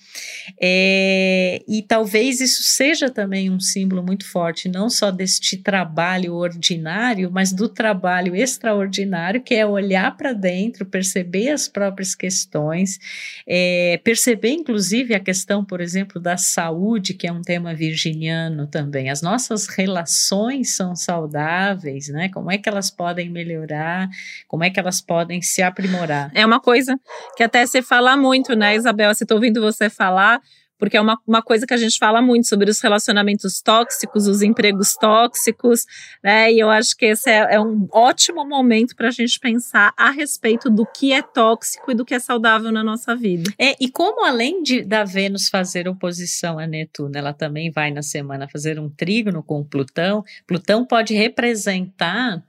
É, 0.62 1.62
e 1.68 1.82
talvez 1.82 2.40
isso 2.40 2.64
seja 2.64 3.10
também 3.10 3.50
um 3.50 3.60
símbolo 3.60 4.04
muito 4.04 4.30
forte, 4.30 4.70
não 4.70 4.90
só 4.90 5.12
deste 5.12 5.58
trabalho 5.58 6.34
ordinário, 6.34 7.30
mas 7.32 7.52
do 7.52 7.70
trabalho 7.70 8.36
extraordinário, 8.36 9.42
que 9.42 9.56
é 9.56 9.66
olhar 9.66 10.16
para 10.16 10.34
dentro, 10.34 10.86
perceber 10.86 11.50
as 11.50 11.68
próprias 11.68 12.16
questões, 12.16 13.00
é, 13.48 14.00
perceber 14.04 14.52
inclusive 14.52 15.14
a 15.14 15.20
questão, 15.20 15.64
por 15.64 15.82
exemplo, 15.82 16.22
da 16.22 16.38
saúde, 16.38 17.14
que 17.14 17.28
é 17.28 17.32
um 17.32 17.42
tema 17.42 17.74
virginiano 17.74 18.68
também. 18.68 19.10
As 19.10 19.22
nossas 19.22 19.68
relações 19.68 20.76
são 20.76 20.96
saudáveis, 20.96 22.08
né? 22.10 22.30
Como 22.30 22.52
é 22.52 22.58
que 22.58 22.70
elas 22.70 22.90
podem 22.90 23.30
melhorar? 23.30 24.10
Como 24.48 24.64
é 24.64 24.70
que 24.70 24.80
elas 24.80 25.02
podem 25.02 25.42
se 25.42 25.62
aprimorar? 25.62 26.32
É 26.34 26.46
uma 26.46 26.60
coisa 26.60 27.00
que 27.36 27.44
até 27.44 27.66
você 27.66 27.82
fala 27.82 28.13
muito, 28.18 28.56
né, 28.56 28.76
Isabel? 28.76 29.14
Você 29.14 29.24
está 29.24 29.36
ouvindo 29.36 29.62
você 29.62 29.90
falar, 29.90 30.42
porque 30.78 30.98
é 30.98 31.02
uma, 31.02 31.18
uma 31.26 31.42
coisa 31.42 31.66
que 31.66 31.74
a 31.74 31.78
gente 31.78 31.98
fala 31.98 32.22
muito 32.22 32.48
sobre 32.48 32.70
os 32.70 32.82
relacionamentos 32.82 33.62
tóxicos, 33.62 34.28
os 34.28 34.42
empregos 34.42 34.96
tóxicos, 34.96 35.86
né? 36.24 36.52
E 36.52 36.60
eu 36.60 36.70
acho 36.70 36.98
que 36.98 37.06
esse 37.06 37.30
é, 37.30 37.56
é 37.56 37.60
um 37.60 37.88
ótimo 37.92 38.46
momento 38.46 38.96
para 38.96 39.08
a 39.08 39.12
gente 39.12 39.40
pensar 39.40 39.94
a 39.98 40.10
respeito 40.10 40.70
do 40.70 40.86
que 40.86 41.14
é 41.14 41.22
tóxico 41.22 41.92
e 41.92 41.96
do 41.96 42.04
que 42.04 42.14
é 42.14 42.20
saudável 42.20 42.72
na 42.72 42.84
nossa 42.84 43.16
vida. 43.16 43.52
É, 43.58 43.76
e 43.80 43.90
como 43.90 44.26
além 44.26 44.62
de 44.62 44.84
da 44.84 45.04
Vênus 45.04 45.48
fazer 45.48 45.88
oposição 45.88 46.60
a 46.60 46.68
Netuno, 46.68 47.18
ela 47.18 47.34
também 47.34 47.72
vai 47.72 47.92
na 47.92 48.02
semana 48.02 48.48
fazer 48.52 48.78
um 48.80 48.90
trígono 48.90 49.42
com 49.42 49.64
Plutão, 49.64 50.24
Plutão 50.46 50.86
pode 50.86 51.14
representar 51.14 52.44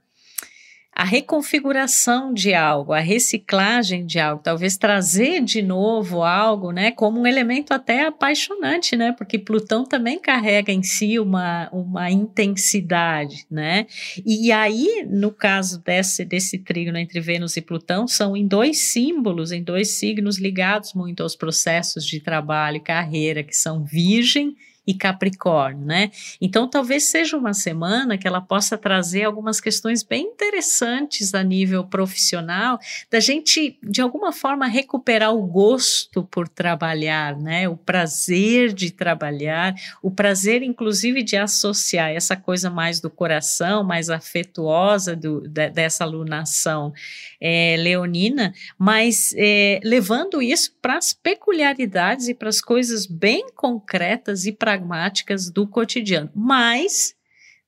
a 0.95 1.03
reconfiguração 1.03 2.33
de 2.33 2.53
algo, 2.53 2.93
a 2.93 3.01
reciclagem 3.01 4.05
de 4.05 4.17
algo, 4.17 4.41
talvez 4.41 4.77
trazer 4.77 5.43
de 5.43 5.61
novo 5.61 6.23
algo, 6.23 6.71
né, 6.71 6.89
como 6.89 7.19
um 7.19 7.27
elemento 7.27 7.73
até 7.73 8.05
apaixonante, 8.05 8.95
né, 8.95 9.11
porque 9.11 9.37
Plutão 9.37 9.83
também 9.83 10.17
carrega 10.17 10.71
em 10.71 10.81
si 10.81 11.19
uma, 11.19 11.69
uma 11.73 12.09
intensidade, 12.09 13.45
né, 13.51 13.87
e 14.25 14.53
aí, 14.53 15.05
no 15.05 15.31
caso 15.31 15.83
desse, 15.83 16.23
desse 16.23 16.59
trígono 16.59 16.97
entre 16.97 17.19
Vênus 17.19 17.57
e 17.57 17.61
Plutão, 17.61 18.07
são 18.07 18.37
em 18.37 18.47
dois 18.47 18.77
símbolos, 18.77 19.51
em 19.51 19.61
dois 19.61 19.97
signos 19.99 20.39
ligados 20.39 20.93
muito 20.93 21.21
aos 21.21 21.35
processos 21.35 22.05
de 22.05 22.21
trabalho 22.21 22.77
e 22.77 22.79
carreira, 22.79 23.43
que 23.43 23.55
são 23.55 23.83
Virgem 23.83 24.55
e 24.87 24.93
Capricórnio, 24.93 25.85
né? 25.85 26.11
Então, 26.39 26.69
talvez 26.69 27.05
seja 27.05 27.37
uma 27.37 27.53
semana 27.53 28.17
que 28.17 28.27
ela 28.27 28.41
possa 28.41 28.77
trazer 28.77 29.23
algumas 29.23 29.59
questões 29.59 30.03
bem 30.03 30.25
interessantes 30.25 31.33
a 31.33 31.43
nível 31.43 31.83
profissional, 31.83 32.79
da 33.09 33.19
gente, 33.19 33.77
de 33.81 34.01
alguma 34.01 34.31
forma, 34.31 34.67
recuperar 34.67 35.33
o 35.33 35.45
gosto 35.45 36.23
por 36.23 36.47
trabalhar, 36.47 37.35
né? 37.37 37.67
O 37.67 37.75
prazer 37.75 38.73
de 38.73 38.91
trabalhar, 38.91 39.73
o 40.01 40.11
prazer, 40.11 40.61
inclusive, 40.61 41.23
de 41.23 41.35
associar 41.35 42.11
essa 42.11 42.35
coisa 42.35 42.69
mais 42.69 42.99
do 42.99 43.09
coração, 43.09 43.83
mais 43.83 44.09
afetuosa 44.09 45.15
do, 45.15 45.41
de, 45.47 45.69
dessa 45.69 46.03
alunação 46.03 46.93
é, 47.39 47.75
leonina, 47.77 48.53
mas 48.77 49.33
é, 49.37 49.79
levando 49.83 50.41
isso 50.41 50.75
para 50.81 50.97
as 50.97 51.13
peculiaridades 51.13 52.27
e 52.27 52.33
para 52.33 52.49
as 52.49 52.61
coisas 52.61 53.05
bem 53.05 53.47
concretas 53.55 54.45
e 54.45 54.51
pragmáticas 54.51 55.49
do 55.49 55.67
cotidiano, 55.67 56.29
mas 56.33 57.15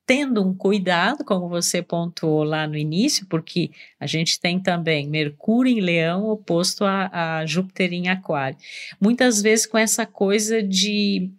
tendo 0.07 0.41
um 0.41 0.53
cuidado, 0.53 1.25
como 1.25 1.49
você 1.49 1.81
pontuou 1.81 2.41
lá 2.41 2.65
no 2.65 2.77
início, 2.77 3.27
porque 3.27 3.71
a 3.99 4.07
gente 4.07 4.39
tem 4.39 4.57
também 4.57 5.05
Mercúrio 5.05 5.69
em 5.69 5.81
Leão 5.81 6.29
oposto 6.29 6.85
a, 6.85 7.39
a 7.39 7.45
Júpiter 7.45 7.91
em 7.91 8.07
Aquário. 8.07 8.57
Muitas 9.01 9.41
vezes 9.41 9.65
com 9.65 9.77
essa 9.77 10.05
coisa 10.05 10.63
de 10.63 11.29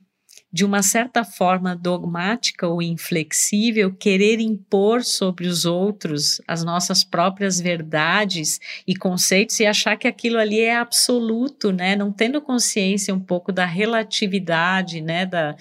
de 0.51 0.65
uma 0.65 0.83
certa 0.83 1.25
forma 1.25 1.77
dogmática 1.77 2.67
ou 2.67 2.81
inflexível, 2.81 3.93
querer 3.93 4.41
impor 4.41 5.05
sobre 5.05 5.47
os 5.47 5.67
outros 5.67 6.41
as 6.49 6.65
nossas 6.65 7.05
próprias 7.05 7.61
verdades 7.61 8.59
e 8.87 8.97
conceitos 8.97 9.61
e 9.61 9.67
achar 9.67 9.97
que 9.97 10.09
aquilo 10.09 10.39
ali 10.39 10.61
é 10.61 10.77
absoluto, 10.77 11.71
né? 11.71 11.95
Não 11.95 12.11
tendo 12.11 12.41
consciência 12.41 13.15
um 13.15 13.21
pouco 13.21 13.53
da 13.53 13.67
relatividade, 13.67 15.01
né? 15.03 15.27
Da, 15.27 15.55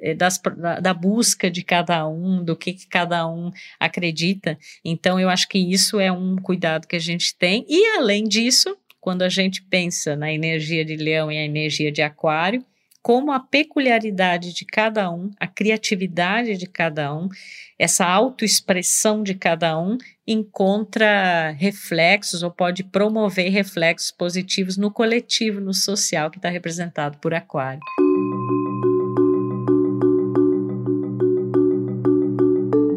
eh, 0.00 0.14
das, 0.14 0.40
da, 0.56 0.80
da 0.80 0.94
busca 0.94 1.50
de 1.50 1.62
cada 1.62 2.08
um, 2.08 2.42
do 2.42 2.56
que, 2.56 2.72
que 2.72 2.86
cada 2.86 3.28
um 3.28 3.50
acredita. 3.78 4.58
Então, 4.84 5.20
eu 5.20 5.28
acho 5.28 5.48
que 5.48 5.58
isso 5.58 6.00
é 6.00 6.10
um 6.10 6.36
cuidado 6.36 6.86
que 6.86 6.96
a 6.96 7.00
gente 7.00 7.36
tem. 7.36 7.64
E, 7.68 7.98
além 7.98 8.24
disso, 8.24 8.76
quando 9.00 9.22
a 9.22 9.28
gente 9.28 9.62
pensa 9.62 10.16
na 10.16 10.32
energia 10.32 10.84
de 10.84 10.96
leão 10.96 11.30
e 11.30 11.38
a 11.38 11.44
energia 11.44 11.92
de 11.92 12.02
aquário, 12.02 12.64
como 13.02 13.32
a 13.32 13.40
peculiaridade 13.40 14.52
de 14.52 14.64
cada 14.64 15.10
um, 15.10 15.30
a 15.38 15.46
criatividade 15.46 16.56
de 16.56 16.66
cada 16.66 17.14
um, 17.14 17.28
essa 17.78 18.04
autoexpressão 18.06 19.22
de 19.22 19.34
cada 19.34 19.78
um 19.78 19.96
encontra 20.26 21.50
reflexos 21.52 22.42
ou 22.42 22.50
pode 22.50 22.84
promover 22.84 23.50
reflexos 23.50 24.10
positivos 24.10 24.76
no 24.76 24.90
coletivo, 24.90 25.60
no 25.60 25.72
social 25.72 26.30
que 26.30 26.38
está 26.38 26.50
representado 26.50 27.18
por 27.18 27.32
Aquário. 27.32 27.80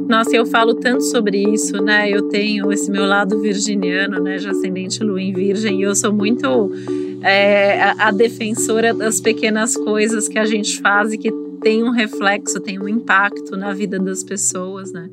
Nossa, 0.07 0.35
eu 0.35 0.45
falo 0.45 0.75
tanto 0.75 1.01
sobre 1.05 1.41
isso, 1.41 1.81
né? 1.81 2.07
Eu 2.07 2.27
tenho 2.27 2.71
esse 2.71 2.91
meu 2.91 3.03
lado 3.03 3.41
virginiano, 3.41 4.21
né? 4.21 4.37
De 4.37 4.47
ascendente 4.47 5.03
lua 5.03 5.19
em 5.19 5.33
virgem, 5.33 5.79
e 5.79 5.83
eu 5.83 5.95
sou 5.95 6.13
muito 6.13 6.69
é, 7.23 7.81
a, 7.81 8.07
a 8.07 8.11
defensora 8.11 8.93
das 8.93 9.21
pequenas 9.21 9.75
coisas 9.75 10.27
que 10.27 10.37
a 10.37 10.45
gente 10.45 10.79
faz 10.81 11.13
e 11.13 11.17
que 11.17 11.31
tem 11.61 11.81
um 11.83 11.91
reflexo, 11.91 12.59
tem 12.59 12.77
um 12.77 12.87
impacto 12.87 13.55
na 13.55 13.73
vida 13.73 13.97
das 13.97 14.23
pessoas, 14.23 14.91
né? 14.91 15.09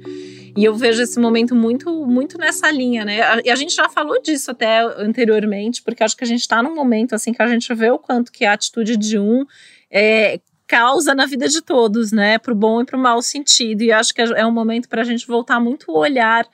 E 0.57 0.65
eu 0.65 0.75
vejo 0.75 1.01
esse 1.01 1.19
momento 1.21 1.55
muito, 1.55 2.05
muito 2.05 2.37
nessa 2.37 2.71
linha, 2.73 3.05
né? 3.05 3.21
E 3.45 3.51
a, 3.51 3.55
gente 3.55 3.73
já 3.73 3.89
falou 3.89 4.21
disso 4.21 4.51
até 4.51 4.81
anteriormente, 5.01 5.81
porque 5.81 6.03
acho 6.03 6.17
que 6.17 6.25
a 6.25 6.27
gente 6.27 6.41
está 6.41 6.61
num 6.61 6.75
momento 6.75 7.15
assim 7.15 7.33
que 7.33 7.41
a 7.41 7.47
gente 7.47 7.73
vê 7.73 7.89
o 7.91 7.99
quanto 7.99 8.33
que 8.33 8.45
a 8.45 8.53
atitude 8.53 8.97
de 8.97 9.17
um 9.17 9.47
é, 9.89 10.41
causa 10.67 11.15
na 11.15 11.25
vida 11.25 11.49
de 11.49 11.63
todos, 11.63 12.11
né? 12.11 12.37
Para 12.37 12.53
o 12.53 12.57
bom 12.57 12.81
e 12.81 12.85
para 12.85 12.97
o 12.97 13.01
mau 13.01 13.23
sentido. 13.23 13.83
E 13.83 13.93
acho 13.93 14.13
que 14.13 14.21
é, 14.21 14.25
é 14.41 14.47
um 14.47 14.53
momento 14.53 14.89
para 14.89 15.03
a 15.03 15.05
gente 15.05 15.27
voltar 15.27 15.61
muito 15.61 15.91
o 15.91 15.97
olhar 15.97 16.45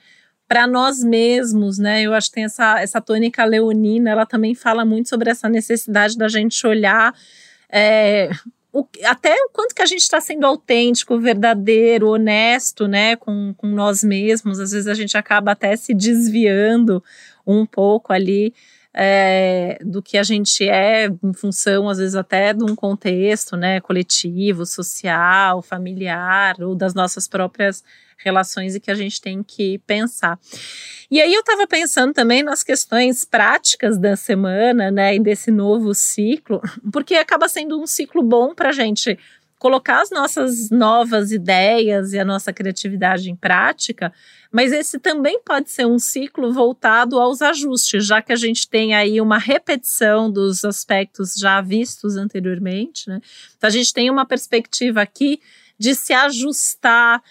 para 0.47 0.65
nós 0.65 1.03
mesmos, 1.03 1.77
né? 1.77 2.01
Eu 2.03 2.13
acho 2.13 2.29
que 2.29 2.35
tem 2.35 2.45
essa, 2.45 2.79
essa 2.79 3.01
tônica 3.01 3.43
leonina, 3.43 4.11
ela 4.11 4.25
também 4.25 4.55
fala 4.55 4.85
muito 4.85 5.09
sobre 5.09 5.29
essa 5.29 5.49
necessidade 5.49 6.17
da 6.17 6.27
gente 6.27 6.65
olhar 6.65 7.13
é, 7.69 8.29
o, 8.71 8.85
até 9.05 9.33
o 9.33 9.49
quanto 9.49 9.73
que 9.73 9.81
a 9.81 9.85
gente 9.85 10.01
está 10.01 10.21
sendo 10.21 10.45
autêntico, 10.45 11.19
verdadeiro, 11.19 12.09
honesto, 12.09 12.87
né, 12.87 13.15
com, 13.15 13.53
com 13.57 13.67
nós 13.67 14.03
mesmos. 14.03 14.59
Às 14.59 14.71
vezes 14.71 14.87
a 14.87 14.93
gente 14.93 15.17
acaba 15.17 15.51
até 15.51 15.75
se 15.75 15.93
desviando 15.93 17.03
um 17.45 17.65
pouco 17.65 18.13
ali 18.13 18.53
é, 18.93 19.77
do 19.83 20.01
que 20.01 20.17
a 20.17 20.23
gente 20.23 20.67
é 20.67 21.07
em 21.23 21.33
função, 21.33 21.87
às 21.89 21.97
vezes, 21.97 22.15
até 22.15 22.53
de 22.53 22.63
um 22.63 22.75
contexto 22.75 23.55
né, 23.55 23.79
coletivo, 23.79 24.65
social, 24.65 25.61
familiar, 25.61 26.55
ou 26.61 26.73
das 26.73 26.93
nossas 26.93 27.27
próprias 27.27 27.83
relações 28.17 28.75
e 28.75 28.79
que 28.79 28.91
a 28.91 28.95
gente 28.95 29.21
tem 29.21 29.43
que 29.43 29.77
pensar. 29.79 30.39
E 31.09 31.21
aí 31.21 31.33
eu 31.33 31.39
estava 31.39 31.65
pensando 31.65 32.13
também 32.13 32.43
nas 32.43 32.63
questões 32.63 33.23
práticas 33.23 33.97
da 33.97 34.15
semana, 34.15 34.91
né, 34.91 35.15
e 35.15 35.19
desse 35.19 35.51
novo 35.51 35.93
ciclo, 35.93 36.61
porque 36.91 37.15
acaba 37.15 37.47
sendo 37.47 37.81
um 37.81 37.87
ciclo 37.87 38.21
bom 38.21 38.53
para 38.53 38.69
a 38.69 38.73
gente 38.73 39.17
colocar 39.59 40.01
as 40.01 40.11
nossas 40.11 40.69
novas 40.69 41.31
ideias 41.31 42.13
e 42.13 42.19
a 42.19 42.25
nossa 42.25 42.53
criatividade 42.53 43.29
em 43.29 43.35
prática, 43.35 44.13
mas 44.51 44.71
esse 44.71 44.99
também 44.99 45.41
pode 45.43 45.71
ser 45.71 45.85
um 45.85 45.97
ciclo 45.97 46.53
voltado 46.53 47.19
aos 47.19 47.41
ajustes, 47.41 48.05
já 48.05 48.21
que 48.21 48.31
a 48.31 48.35
gente 48.35 48.69
tem 48.69 48.93
aí 48.93 49.19
uma 49.19 49.37
repetição 49.37 50.31
dos 50.31 50.63
aspectos 50.63 51.33
já 51.33 51.59
vistos 51.59 52.17
anteriormente, 52.17 53.09
né? 53.09 53.19
Então 53.57 53.67
a 53.67 53.71
gente 53.71 53.91
tem 53.93 54.09
uma 54.09 54.25
perspectiva 54.25 55.01
aqui 55.01 55.39
de 55.77 55.93
se 55.93 56.13
ajustar, 56.13 57.21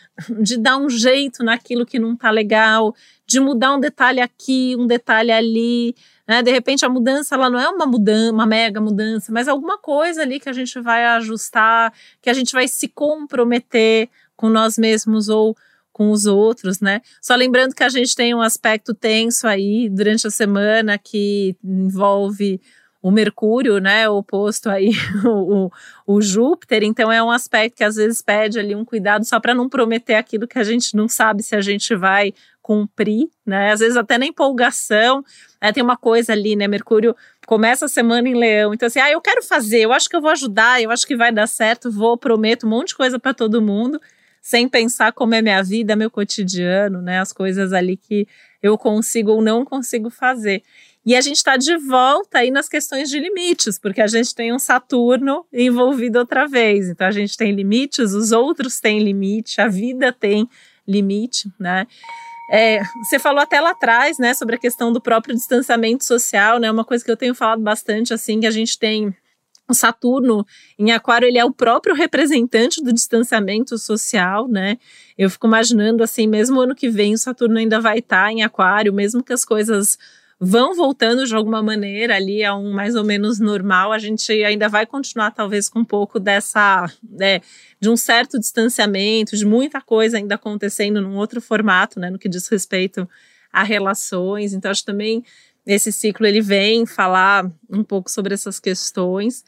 de 0.40 0.56
dar 0.56 0.76
um 0.76 0.88
jeito 0.88 1.42
naquilo 1.42 1.84
que 1.84 1.98
não 1.98 2.14
está 2.14 2.30
legal, 2.30 2.94
de 3.26 3.40
mudar 3.40 3.74
um 3.74 3.80
detalhe 3.80 4.20
aqui, 4.20 4.76
um 4.78 4.86
detalhe 4.86 5.32
ali, 5.32 5.94
né? 6.26 6.42
De 6.42 6.50
repente 6.50 6.84
a 6.84 6.88
mudança 6.88 7.34
ela 7.34 7.50
não 7.50 7.58
é 7.58 7.68
uma 7.68 7.86
mudança, 7.86 8.32
uma 8.32 8.46
mega 8.46 8.80
mudança, 8.80 9.32
mas 9.32 9.48
alguma 9.48 9.78
coisa 9.78 10.22
ali 10.22 10.38
que 10.38 10.48
a 10.48 10.52
gente 10.52 10.80
vai 10.80 11.04
ajustar, 11.04 11.92
que 12.22 12.30
a 12.30 12.34
gente 12.34 12.52
vai 12.52 12.68
se 12.68 12.88
comprometer 12.88 14.08
com 14.36 14.48
nós 14.48 14.78
mesmos 14.78 15.28
ou 15.28 15.56
com 15.92 16.10
os 16.10 16.26
outros, 16.26 16.78
né? 16.78 17.00
Só 17.22 17.34
lembrando 17.34 17.74
que 17.74 17.82
a 17.82 17.88
gente 17.88 18.14
tem 18.14 18.34
um 18.34 18.42
aspecto 18.42 18.92
tenso 18.92 19.46
aí 19.48 19.88
durante 19.88 20.26
a 20.26 20.30
semana 20.30 20.98
que 20.98 21.56
envolve 21.64 22.60
o 23.06 23.10
Mercúrio, 23.12 23.78
né, 23.78 24.08
oposto 24.08 24.68
aí 24.68 24.90
o, 25.24 25.70
o, 26.04 26.20
Júpiter, 26.20 26.82
então 26.82 27.12
é 27.12 27.22
um 27.22 27.30
aspecto 27.30 27.76
que 27.76 27.84
às 27.84 27.94
vezes 27.94 28.20
pede 28.20 28.58
ali 28.58 28.74
um 28.74 28.84
cuidado 28.84 29.24
só 29.24 29.38
para 29.38 29.54
não 29.54 29.68
prometer 29.68 30.14
aquilo 30.14 30.44
que 30.44 30.58
a 30.58 30.64
gente 30.64 30.96
não 30.96 31.06
sabe 31.06 31.40
se 31.44 31.54
a 31.54 31.60
gente 31.60 31.94
vai 31.94 32.34
cumprir, 32.60 33.28
né, 33.46 33.70
às 33.70 33.78
vezes 33.78 33.96
até 33.96 34.18
na 34.18 34.26
empolgação, 34.26 35.24
né, 35.62 35.72
tem 35.72 35.84
uma 35.84 35.96
coisa 35.96 36.32
ali, 36.32 36.56
né, 36.56 36.66
Mercúrio 36.66 37.14
começa 37.46 37.84
a 37.84 37.88
semana 37.88 38.28
em 38.28 38.34
Leão, 38.34 38.74
então 38.74 38.88
assim, 38.88 38.98
ah, 38.98 39.12
eu 39.12 39.20
quero 39.20 39.40
fazer, 39.40 39.82
eu 39.82 39.92
acho 39.92 40.08
que 40.08 40.16
eu 40.16 40.20
vou 40.20 40.32
ajudar, 40.32 40.82
eu 40.82 40.90
acho 40.90 41.06
que 41.06 41.14
vai 41.14 41.30
dar 41.30 41.46
certo, 41.46 41.92
vou, 41.92 42.18
prometo 42.18 42.66
um 42.66 42.70
monte 42.70 42.88
de 42.88 42.96
coisa 42.96 43.20
para 43.20 43.32
todo 43.32 43.62
mundo, 43.62 44.00
sem 44.42 44.68
pensar 44.68 45.12
como 45.12 45.32
é 45.32 45.40
minha 45.40 45.62
vida, 45.62 45.94
meu 45.94 46.10
cotidiano, 46.10 47.00
né, 47.00 47.20
as 47.20 47.32
coisas 47.32 47.72
ali 47.72 47.96
que 47.96 48.26
eu 48.60 48.76
consigo 48.76 49.30
ou 49.30 49.40
não 49.40 49.64
consigo 49.64 50.10
fazer. 50.10 50.64
E 51.06 51.14
a 51.14 51.20
gente 51.20 51.36
está 51.36 51.56
de 51.56 51.76
volta 51.76 52.38
aí 52.38 52.50
nas 52.50 52.68
questões 52.68 53.08
de 53.08 53.20
limites, 53.20 53.78
porque 53.78 54.00
a 54.00 54.08
gente 54.08 54.34
tem 54.34 54.52
um 54.52 54.58
Saturno 54.58 55.46
envolvido 55.52 56.18
outra 56.18 56.48
vez. 56.48 56.88
Então 56.88 57.06
a 57.06 57.12
gente 57.12 57.36
tem 57.36 57.52
limites, 57.52 58.12
os 58.12 58.32
outros 58.32 58.80
têm 58.80 58.98
limite, 58.98 59.60
a 59.60 59.68
vida 59.68 60.12
tem 60.12 60.48
limite, 60.86 61.48
né? 61.60 61.86
É, 62.50 62.80
você 63.04 63.20
falou 63.20 63.40
até 63.40 63.60
lá 63.60 63.70
atrás, 63.70 64.18
né, 64.18 64.34
sobre 64.34 64.56
a 64.56 64.58
questão 64.58 64.92
do 64.92 65.00
próprio 65.00 65.34
distanciamento 65.34 66.04
social, 66.04 66.58
né? 66.58 66.70
Uma 66.70 66.84
coisa 66.84 67.04
que 67.04 67.10
eu 67.10 67.16
tenho 67.16 67.36
falado 67.36 67.62
bastante, 67.62 68.12
assim, 68.12 68.40
que 68.40 68.46
a 68.46 68.50
gente 68.50 68.76
tem 68.76 69.14
o 69.68 69.74
Saturno 69.74 70.44
em 70.76 70.90
Aquário, 70.90 71.26
ele 71.26 71.38
é 71.38 71.44
o 71.44 71.52
próprio 71.52 71.94
representante 71.94 72.82
do 72.82 72.92
distanciamento 72.92 73.78
social, 73.78 74.48
né? 74.48 74.76
Eu 75.16 75.30
fico 75.30 75.46
imaginando 75.46 76.02
assim, 76.02 76.26
mesmo 76.26 76.60
ano 76.60 76.74
que 76.74 76.88
vem 76.88 77.14
o 77.14 77.18
Saturno 77.18 77.58
ainda 77.58 77.80
vai 77.80 77.98
estar 77.98 78.32
em 78.32 78.42
Aquário, 78.42 78.92
mesmo 78.92 79.22
que 79.22 79.32
as 79.32 79.44
coisas 79.44 79.98
vão 80.38 80.74
voltando 80.74 81.24
de 81.24 81.34
alguma 81.34 81.62
maneira 81.62 82.16
ali 82.16 82.44
a 82.44 82.54
um 82.54 82.72
mais 82.72 82.94
ou 82.94 83.02
menos 83.02 83.40
normal, 83.40 83.90
a 83.90 83.98
gente 83.98 84.30
ainda 84.44 84.68
vai 84.68 84.84
continuar 84.84 85.30
talvez 85.30 85.68
com 85.68 85.80
um 85.80 85.84
pouco 85.84 86.20
dessa, 86.20 86.90
né, 87.02 87.40
de 87.80 87.88
um 87.88 87.96
certo 87.96 88.38
distanciamento, 88.38 89.36
de 89.36 89.46
muita 89.46 89.80
coisa 89.80 90.18
ainda 90.18 90.34
acontecendo 90.34 91.00
num 91.00 91.16
outro 91.16 91.40
formato, 91.40 91.98
né, 91.98 92.10
no 92.10 92.18
que 92.18 92.28
diz 92.28 92.48
respeito 92.48 93.08
a 93.50 93.62
relações. 93.62 94.52
Então 94.52 94.70
acho 94.70 94.84
também 94.84 95.24
esse 95.66 95.90
ciclo 95.90 96.26
ele 96.26 96.42
vem 96.42 96.84
falar 96.84 97.50
um 97.70 97.82
pouco 97.82 98.10
sobre 98.10 98.34
essas 98.34 98.60
questões 98.60 99.42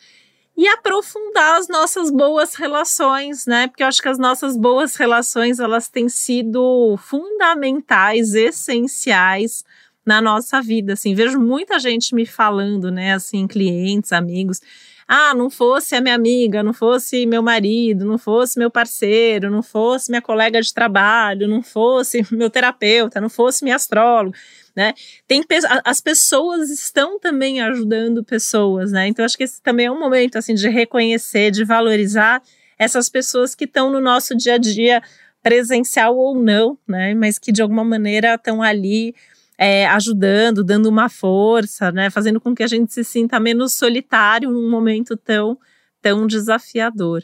e 0.56 0.66
aprofundar 0.66 1.58
as 1.58 1.68
nossas 1.68 2.10
boas 2.10 2.56
relações, 2.56 3.46
né? 3.46 3.68
Porque 3.68 3.80
eu 3.80 3.86
acho 3.86 4.02
que 4.02 4.08
as 4.08 4.18
nossas 4.18 4.56
boas 4.56 4.96
relações 4.96 5.60
elas 5.60 5.88
têm 5.88 6.08
sido 6.08 6.96
fundamentais, 6.96 8.34
essenciais 8.34 9.62
na 10.08 10.22
nossa 10.22 10.62
vida, 10.62 10.94
assim, 10.94 11.14
vejo 11.14 11.38
muita 11.38 11.78
gente 11.78 12.14
me 12.14 12.24
falando, 12.24 12.90
né, 12.90 13.12
assim, 13.12 13.46
clientes, 13.46 14.10
amigos, 14.10 14.58
ah, 15.06 15.34
não 15.34 15.50
fosse 15.50 15.94
a 15.94 16.00
minha 16.00 16.14
amiga, 16.14 16.62
não 16.62 16.72
fosse 16.72 17.26
meu 17.26 17.42
marido, 17.42 18.06
não 18.06 18.16
fosse 18.16 18.58
meu 18.58 18.70
parceiro, 18.70 19.50
não 19.50 19.62
fosse 19.62 20.10
minha 20.10 20.22
colega 20.22 20.62
de 20.62 20.72
trabalho, 20.72 21.46
não 21.46 21.62
fosse 21.62 22.22
meu 22.32 22.48
terapeuta, 22.48 23.20
não 23.20 23.28
fosse 23.28 23.62
minha 23.62 23.76
astrólogo, 23.76 24.34
né? 24.74 24.94
Tem 25.26 25.44
as 25.84 26.00
pessoas 26.00 26.70
estão 26.70 27.20
também 27.20 27.60
ajudando 27.60 28.24
pessoas, 28.24 28.90
né? 28.90 29.08
Então 29.08 29.26
acho 29.26 29.36
que 29.36 29.44
esse 29.44 29.60
também 29.60 29.86
é 29.86 29.90
um 29.90 30.00
momento 30.00 30.36
assim 30.36 30.54
de 30.54 30.70
reconhecer, 30.70 31.50
de 31.50 31.64
valorizar 31.64 32.42
essas 32.78 33.10
pessoas 33.10 33.54
que 33.54 33.64
estão 33.64 33.90
no 33.90 34.00
nosso 34.00 34.34
dia 34.34 34.54
a 34.54 34.58
dia 34.58 35.02
presencial 35.42 36.16
ou 36.16 36.34
não, 36.34 36.78
né? 36.88 37.14
Mas 37.14 37.38
que 37.38 37.52
de 37.52 37.60
alguma 37.60 37.84
maneira 37.84 38.34
estão 38.34 38.62
ali 38.62 39.14
é, 39.58 39.86
ajudando, 39.88 40.62
dando 40.62 40.88
uma 40.88 41.08
força, 41.08 41.90
né, 41.90 42.08
fazendo 42.08 42.40
com 42.40 42.54
que 42.54 42.62
a 42.62 42.68
gente 42.68 42.94
se 42.94 43.02
sinta 43.02 43.40
menos 43.40 43.74
solitário 43.74 44.50
num 44.50 44.70
momento 44.70 45.16
tão, 45.16 45.58
tão 46.00 46.26
desafiador. 46.26 47.22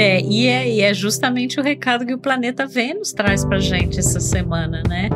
É 0.00 0.20
e, 0.22 0.46
é, 0.46 0.68
e 0.68 0.80
é 0.80 0.94
justamente 0.94 1.60
o 1.60 1.62
recado 1.62 2.06
que 2.06 2.14
o 2.14 2.18
planeta 2.18 2.66
Vênus 2.66 3.12
traz 3.12 3.44
para 3.44 3.58
gente 3.58 3.98
essa 3.98 4.18
semana, 4.18 4.82
né? 4.88 5.10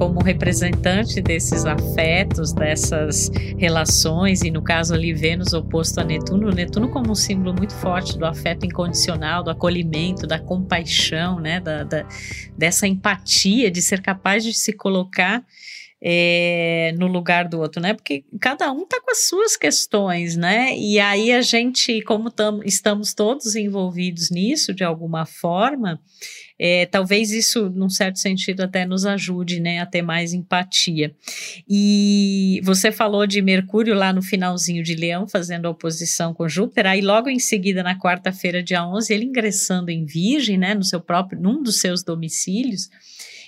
como 0.00 0.22
representante 0.22 1.20
desses 1.20 1.66
afetos, 1.66 2.54
dessas 2.54 3.28
relações, 3.58 4.40
e 4.40 4.50
no 4.50 4.62
caso 4.62 4.94
ali 4.94 5.12
Vênus 5.12 5.52
oposto 5.52 6.00
a 6.00 6.04
Netuno, 6.04 6.48
Netuno 6.50 6.88
como 6.88 7.10
um 7.10 7.14
símbolo 7.14 7.52
muito 7.54 7.74
forte 7.74 8.16
do 8.16 8.24
afeto 8.24 8.64
incondicional, 8.64 9.42
do 9.42 9.50
acolhimento, 9.50 10.26
da 10.26 10.38
compaixão, 10.38 11.38
né, 11.38 11.60
da, 11.60 11.84
da 11.84 12.06
dessa 12.56 12.86
empatia, 12.86 13.70
de 13.70 13.82
ser 13.82 14.00
capaz 14.00 14.42
de 14.42 14.54
se 14.54 14.72
colocar 14.72 15.44
é, 16.02 16.94
no 16.96 17.06
lugar 17.06 17.48
do 17.48 17.60
outro, 17.60 17.80
né? 17.80 17.92
Porque 17.92 18.24
cada 18.40 18.72
um 18.72 18.82
está 18.82 19.00
com 19.00 19.10
as 19.10 19.28
suas 19.28 19.56
questões, 19.56 20.36
né? 20.36 20.76
E 20.76 20.98
aí 20.98 21.32
a 21.32 21.42
gente, 21.42 22.00
como 22.02 22.30
tam, 22.30 22.60
estamos 22.64 23.12
todos 23.12 23.54
envolvidos 23.54 24.30
nisso 24.30 24.72
de 24.72 24.82
alguma 24.82 25.26
forma, 25.26 26.00
é, 26.62 26.84
talvez 26.84 27.30
isso, 27.30 27.70
num 27.70 27.88
certo 27.88 28.18
sentido, 28.18 28.60
até 28.60 28.84
nos 28.84 29.06
ajude 29.06 29.60
né, 29.60 29.80
a 29.80 29.86
ter 29.86 30.02
mais 30.02 30.34
empatia. 30.34 31.14
E 31.66 32.60
você 32.62 32.92
falou 32.92 33.26
de 33.26 33.40
Mercúrio 33.40 33.94
lá 33.94 34.12
no 34.12 34.20
finalzinho 34.20 34.82
de 34.82 34.94
Leão, 34.94 35.26
fazendo 35.26 35.64
a 35.64 35.70
oposição 35.70 36.34
com 36.34 36.46
Júpiter, 36.46 36.86
aí 36.86 37.00
logo 37.00 37.30
em 37.30 37.38
seguida, 37.38 37.82
na 37.82 37.98
quarta-feira, 37.98 38.62
dia 38.62 38.86
11, 38.86 39.10
ele 39.10 39.24
ingressando 39.24 39.90
em 39.90 40.04
Virgem, 40.04 40.58
né, 40.58 40.74
no 40.74 40.84
seu 40.84 41.00
próprio, 41.00 41.40
num 41.40 41.62
dos 41.62 41.80
seus 41.80 42.02
domicílios, 42.02 42.90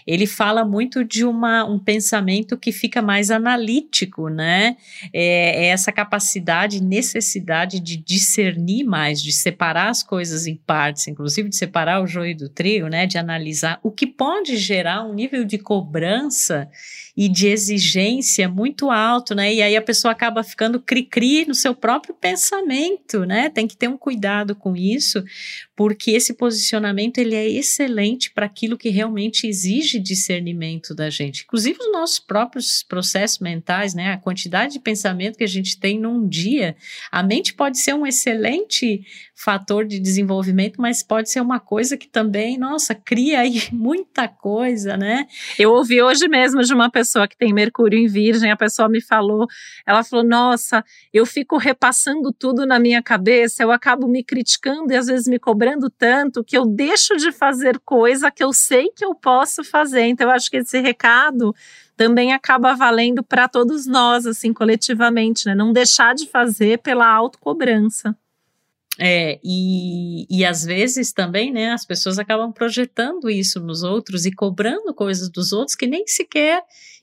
ele 0.07 0.27
fala 0.27 0.65
muito 0.65 1.05
de 1.05 1.25
uma, 1.25 1.65
um 1.65 1.79
pensamento 1.79 2.57
que 2.57 2.73
fica 2.73 3.01
mais 3.01 3.31
analítico, 3.31 4.29
né? 4.29 4.77
É, 5.13 5.65
é 5.65 5.67
essa 5.67 5.93
capacidade, 5.93 6.83
necessidade 6.83 7.81
de 7.81 7.97
discernir 7.97 8.85
mais, 8.85 9.23
de 9.23 9.33
separar 9.33 9.89
as 9.89 10.03
coisas 10.03 10.47
em 10.47 10.57
partes, 10.57 11.09
inclusive 11.09 11.49
de 11.49 11.57
separar 11.57 12.03
o 12.03 12.07
joio 12.07 12.37
do 12.37 12.49
trigo, 12.49 12.89
né? 12.89 13.07
De 13.07 13.19
analisar 13.19 13.79
o 13.83 13.91
que 13.91 14.07
pode 14.07 14.57
gerar 14.57 15.05
um 15.05 15.15
nível 15.15 15.45
de 15.45 15.59
cobrança 15.59 16.69
e 17.17 17.29
de 17.29 17.47
exigência 17.47 18.49
muito 18.49 18.91
alto, 18.91 19.35
né? 19.35 19.53
E 19.53 19.61
aí 19.61 19.77
a 19.77 19.83
pessoa 19.83 20.13
acaba 20.13 20.43
ficando 20.43 20.81
cri-cri 20.81 21.45
no 21.47 21.55
seu 21.55 21.75
próprio 21.75 22.15
pensamento, 22.15 23.27
né? 23.27 23.51
Tem 23.51 23.67
que 23.67 23.77
ter 23.77 23.89
um 23.89 23.99
cuidado 23.99 24.55
com 24.57 24.75
isso, 24.75 25.23
porque 25.77 26.13
esse 26.13 26.33
posicionamento 26.33 27.19
ele 27.19 27.35
é 27.35 27.47
excelente 27.47 28.33
para 28.33 28.47
aquilo 28.47 28.79
que 28.79 28.89
realmente 28.89 29.47
exige 29.47 29.99
discernimento 29.99 30.95
da 30.95 31.11
gente. 31.11 31.45
Inclusive 31.45 31.79
os 31.81 31.93
nossos 31.93 32.19
próprios 32.19 32.83
processos 32.83 33.41
mentais, 33.41 33.95
né? 33.95 34.13
A 34.13 34.19
quantidade 34.19 34.75
de 34.75 34.81
pensamento 34.81 35.37
que 35.37 35.45
a 35.45 35.49
gente 35.49 35.79
tem 35.79 35.99
num 35.99 36.27
dia, 36.27 36.75
a 37.11 37.23
mente 37.23 37.53
pode 37.53 37.79
ser 37.79 37.95
um 37.95 38.07
excelente 38.07 39.05
fator 39.35 39.85
de 39.85 39.99
desenvolvimento, 39.99 40.81
mas 40.81 41.03
pode 41.03 41.31
ser 41.31 41.41
uma 41.41 41.59
coisa 41.59 41.97
que 41.97 42.09
também, 42.09 42.57
nossa, 42.57 42.95
cria 42.95 43.41
aí 43.41 43.65
muita 43.73 44.29
coisa, 44.29 44.97
né? 44.97 45.27
Eu 45.59 45.73
ouvi 45.73 46.01
hoje 46.01 46.27
mesmo 46.29 46.63
de 46.63 46.73
uma 46.73 46.91
pessoa 46.91 47.02
que 47.29 47.37
tem 47.37 47.53
Mercúrio 47.53 47.99
em 47.99 48.07
Virgem, 48.07 48.51
a 48.51 48.57
pessoa 48.57 48.89
me 48.89 49.01
falou, 49.01 49.47
ela 49.87 50.03
falou: 50.05 50.25
"Nossa, 50.25 50.85
eu 51.13 51.27
fico 51.27 51.57
repassando 51.57 52.33
tudo 52.33 52.67
na 52.67 52.79
minha 52.79 53.03
cabeça, 53.03 53.63
eu 53.63 53.71
acabo 53.71 54.09
me 54.09 54.23
criticando 54.25 54.93
e 54.93 54.97
às 54.97 55.07
vezes 55.07 55.27
me 55.27 55.39
cobrando 55.39 55.91
tanto 55.91 56.45
que 56.45 56.57
eu 56.57 56.67
deixo 56.67 57.17
de 57.17 57.33
fazer 57.33 57.79
coisa 57.85 58.31
que 58.31 58.43
eu 58.43 58.53
sei 58.53 58.91
que 58.95 59.05
eu 59.05 59.15
posso 59.15 59.65
fazer". 59.65 60.05
Então 60.07 60.29
eu 60.29 60.35
acho 60.35 60.51
que 60.51 60.59
esse 60.59 60.81
recado 60.81 61.55
também 61.97 62.33
acaba 62.33 62.75
valendo 62.75 63.23
para 63.23 63.49
todos 63.49 63.87
nós, 63.87 64.27
assim, 64.27 64.53
coletivamente, 64.53 65.47
né? 65.47 65.55
Não 65.55 65.73
deixar 65.73 66.15
de 66.15 66.27
fazer 66.27 66.79
pela 66.79 67.07
autocobrança. 67.07 68.17
É, 68.99 69.41
e, 69.43 70.27
e 70.29 70.45
às 70.45 70.65
vezes 70.65 71.13
também, 71.13 71.51
né, 71.51 71.73
as 71.73 71.85
pessoas 71.85 72.19
acabam 72.19 72.53
projetando 72.53 73.31
isso 73.31 73.59
nos 73.59 73.83
outros 73.83 74.27
e 74.27 74.33
cobrando 74.33 74.93
coisas 74.93 75.31
dos 75.31 75.53
outros 75.53 75.75
que 75.75 75.87
nem 75.87 76.07
sequer 76.07 76.63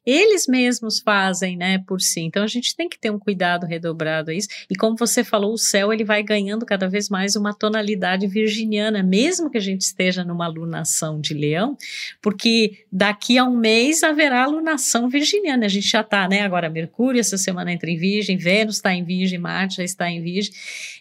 eles 0.09 0.47
mesmos 0.47 0.99
fazem, 0.99 1.57
né, 1.57 1.79
por 1.87 2.01
si. 2.01 2.21
Então 2.21 2.43
a 2.43 2.47
gente 2.47 2.75
tem 2.75 2.89
que 2.89 2.97
ter 2.97 3.11
um 3.11 3.19
cuidado 3.19 3.65
redobrado 3.65 4.31
a 4.31 4.33
isso. 4.33 4.47
E 4.69 4.75
como 4.75 4.95
você 4.97 5.23
falou, 5.23 5.53
o 5.53 5.57
céu 5.57 5.93
ele 5.93 6.03
vai 6.03 6.23
ganhando 6.23 6.65
cada 6.65 6.87
vez 6.87 7.09
mais 7.09 7.35
uma 7.35 7.53
tonalidade 7.53 8.27
virginiana, 8.27 9.03
mesmo 9.03 9.49
que 9.49 9.57
a 9.57 9.61
gente 9.61 9.81
esteja 9.81 10.23
numa 10.23 10.47
lunação 10.47 11.19
de 11.19 11.33
leão, 11.33 11.77
porque 12.21 12.83
daqui 12.91 13.37
a 13.37 13.43
um 13.43 13.57
mês 13.57 14.03
haverá 14.03 14.45
lunação 14.45 15.09
virginiana. 15.09 15.65
A 15.65 15.69
gente 15.69 15.87
já 15.87 16.01
está, 16.01 16.27
né, 16.27 16.41
agora 16.41 16.69
Mercúrio 16.69 17.19
essa 17.19 17.37
semana 17.37 17.71
entra 17.71 17.89
em 17.89 17.97
Virgem, 17.97 18.37
Vênus 18.37 18.75
está 18.75 18.93
em 18.93 19.03
Virgem, 19.03 19.39
Marte 19.39 19.77
já 19.77 19.83
está 19.83 20.09
em 20.09 20.21
Virgem. 20.21 20.53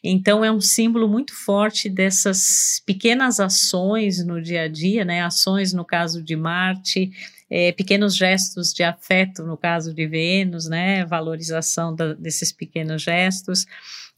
Então 0.02 0.44
é 0.44 0.50
um 0.50 0.60
símbolo 0.60 1.08
muito 1.08 1.34
forte 1.34 1.88
dessas 1.88 2.82
pequenas 2.86 3.40
ações 3.40 4.24
no 4.24 4.40
dia 4.40 4.62
a 4.62 4.68
dia, 4.68 5.04
né, 5.04 5.22
ações 5.22 5.72
no 5.72 5.84
caso 5.84 6.22
de 6.22 6.36
Marte, 6.36 7.10
é, 7.50 7.72
pequenos 7.72 8.14
gestos 8.14 8.72
de 8.72 8.82
afeto, 8.82 9.42
no 9.42 9.56
caso 9.56 9.94
de 9.94 10.06
Vênus, 10.06 10.68
né, 10.68 11.04
valorização 11.04 11.94
da, 11.94 12.14
desses 12.14 12.52
pequenos 12.52 13.02
gestos, 13.02 13.66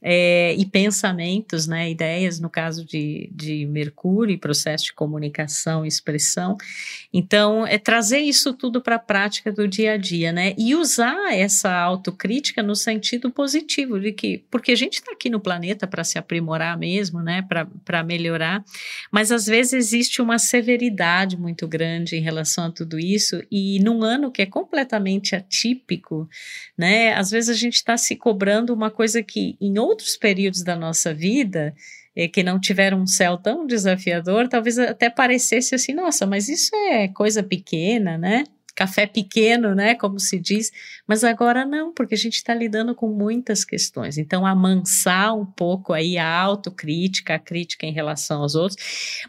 é, 0.01 0.55
e 0.57 0.65
pensamentos, 0.65 1.67
né, 1.67 1.91
ideias, 1.91 2.39
no 2.39 2.49
caso 2.49 2.83
de, 2.83 3.29
de 3.31 3.65
Mercúrio, 3.67 4.37
processo 4.39 4.85
de 4.85 4.93
comunicação 4.93 5.85
e 5.85 5.87
expressão. 5.87 6.57
Então, 7.13 7.67
é 7.67 7.77
trazer 7.77 8.19
isso 8.19 8.53
tudo 8.53 8.81
para 8.81 8.95
a 8.95 8.99
prática 8.99 9.51
do 9.51 9.67
dia 9.67 9.93
a 9.93 9.97
dia, 9.97 10.31
né, 10.31 10.55
e 10.57 10.73
usar 10.73 11.33
essa 11.33 11.71
autocrítica 11.71 12.63
no 12.63 12.75
sentido 12.75 13.29
positivo, 13.29 13.99
de 13.99 14.11
que, 14.11 14.43
porque 14.49 14.71
a 14.71 14.75
gente 14.75 14.95
está 14.95 15.11
aqui 15.11 15.29
no 15.29 15.39
planeta 15.39 15.85
para 15.85 16.03
se 16.03 16.17
aprimorar 16.17 16.77
mesmo, 16.77 17.21
né, 17.21 17.45
para 17.85 18.03
melhorar, 18.03 18.63
mas 19.11 19.31
às 19.31 19.45
vezes 19.45 19.73
existe 19.73 20.21
uma 20.21 20.39
severidade 20.39 21.37
muito 21.37 21.67
grande 21.67 22.15
em 22.15 22.21
relação 22.21 22.65
a 22.65 22.71
tudo 22.71 22.97
isso, 22.97 23.43
e 23.51 23.79
num 23.83 24.03
ano 24.03 24.31
que 24.31 24.41
é 24.41 24.45
completamente 24.45 25.35
atípico, 25.35 26.27
né, 26.75 27.13
às 27.13 27.29
vezes 27.29 27.49
a 27.49 27.59
gente 27.59 27.75
está 27.75 27.97
se 27.97 28.15
cobrando 28.15 28.73
uma 28.73 28.89
coisa 28.89 29.21
que 29.21 29.55
em 29.61 29.77
outros 29.91 30.17
períodos 30.17 30.63
da 30.63 30.75
nossa 30.75 31.13
vida 31.13 31.73
eh, 32.15 32.27
que 32.27 32.43
não 32.43 32.59
tiveram 32.59 33.01
um 33.01 33.07
céu 33.07 33.37
tão 33.37 33.65
desafiador, 33.65 34.47
talvez 34.47 34.79
até 34.79 35.09
parecesse 35.09 35.75
assim, 35.75 35.93
nossa, 35.93 36.25
mas 36.25 36.49
isso 36.49 36.75
é 36.75 37.07
coisa 37.07 37.43
pequena, 37.43 38.17
né? 38.17 38.43
Café 38.75 39.05
pequeno, 39.05 39.75
né, 39.75 39.95
como 39.95 40.19
se 40.19 40.39
diz, 40.39 40.71
mas 41.07 41.23
agora 41.23 41.65
não, 41.65 41.93
porque 41.93 42.15
a 42.15 42.17
gente 42.17 42.35
está 42.35 42.53
lidando 42.53 42.95
com 42.95 43.07
muitas 43.07 43.65
questões. 43.65 44.17
Então, 44.17 44.45
amansar 44.45 45.35
um 45.35 45.45
pouco 45.45 45.93
aí 45.93 46.17
a 46.17 46.29
autocrítica, 46.29 47.35
a 47.35 47.39
crítica 47.39 47.85
em 47.85 47.93
relação 47.93 48.41
aos 48.41 48.55
outros. 48.55 48.77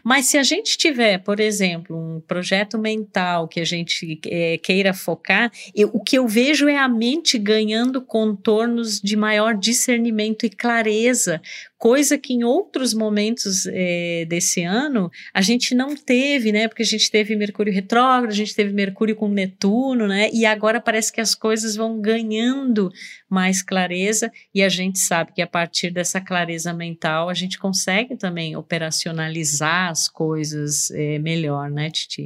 Mas 0.03 0.25
se 0.25 0.37
a 0.37 0.43
gente 0.43 0.77
tiver, 0.77 1.19
por 1.19 1.39
exemplo, 1.39 1.95
um 1.97 2.21
projeto 2.21 2.77
mental 2.77 3.47
que 3.47 3.59
a 3.59 3.65
gente 3.65 4.19
é, 4.25 4.57
queira 4.57 4.93
focar, 4.93 5.51
eu, 5.75 5.89
o 5.93 6.01
que 6.01 6.17
eu 6.17 6.27
vejo 6.27 6.67
é 6.67 6.77
a 6.77 6.87
mente 6.87 7.37
ganhando 7.37 8.01
contornos 8.01 8.99
de 8.99 9.15
maior 9.15 9.55
discernimento 9.55 10.45
e 10.45 10.49
clareza, 10.49 11.41
coisa 11.83 12.17
que 12.17 12.31
em 12.31 12.45
outros 12.45 12.93
momentos 12.93 13.65
é, 13.65 14.23
desse 14.29 14.63
ano 14.63 15.11
a 15.33 15.41
gente 15.41 15.75
não 15.75 15.97
teve, 15.97 16.49
né? 16.49 16.69
Porque 16.69 16.81
a 16.81 16.85
gente 16.85 17.11
teve 17.11 17.35
Mercúrio 17.35 17.73
retrógrado, 17.73 18.31
a 18.31 18.33
gente 18.33 18.55
teve 18.55 18.71
Mercúrio 18.71 19.17
com 19.17 19.27
Netuno, 19.27 20.07
né? 20.07 20.29
E 20.31 20.45
agora 20.45 20.79
parece 20.79 21.11
que 21.11 21.19
as 21.19 21.35
coisas 21.35 21.75
vão 21.75 21.99
ganhando 21.99 22.89
mais 23.29 23.61
clareza 23.61 24.31
e 24.55 24.63
a 24.63 24.69
gente 24.69 24.97
sabe 24.97 25.33
que 25.33 25.41
a 25.41 25.47
partir 25.47 25.91
dessa 25.91 26.21
clareza 26.21 26.71
mental 26.71 27.27
a 27.27 27.33
gente 27.33 27.59
consegue 27.59 28.15
também 28.15 28.55
operacionalizar 28.55 29.89
as 29.89 30.07
coisas 30.07 30.89
é, 30.91 31.19
melhor, 31.19 31.69
né, 31.69 31.89
Titi? 31.89 32.25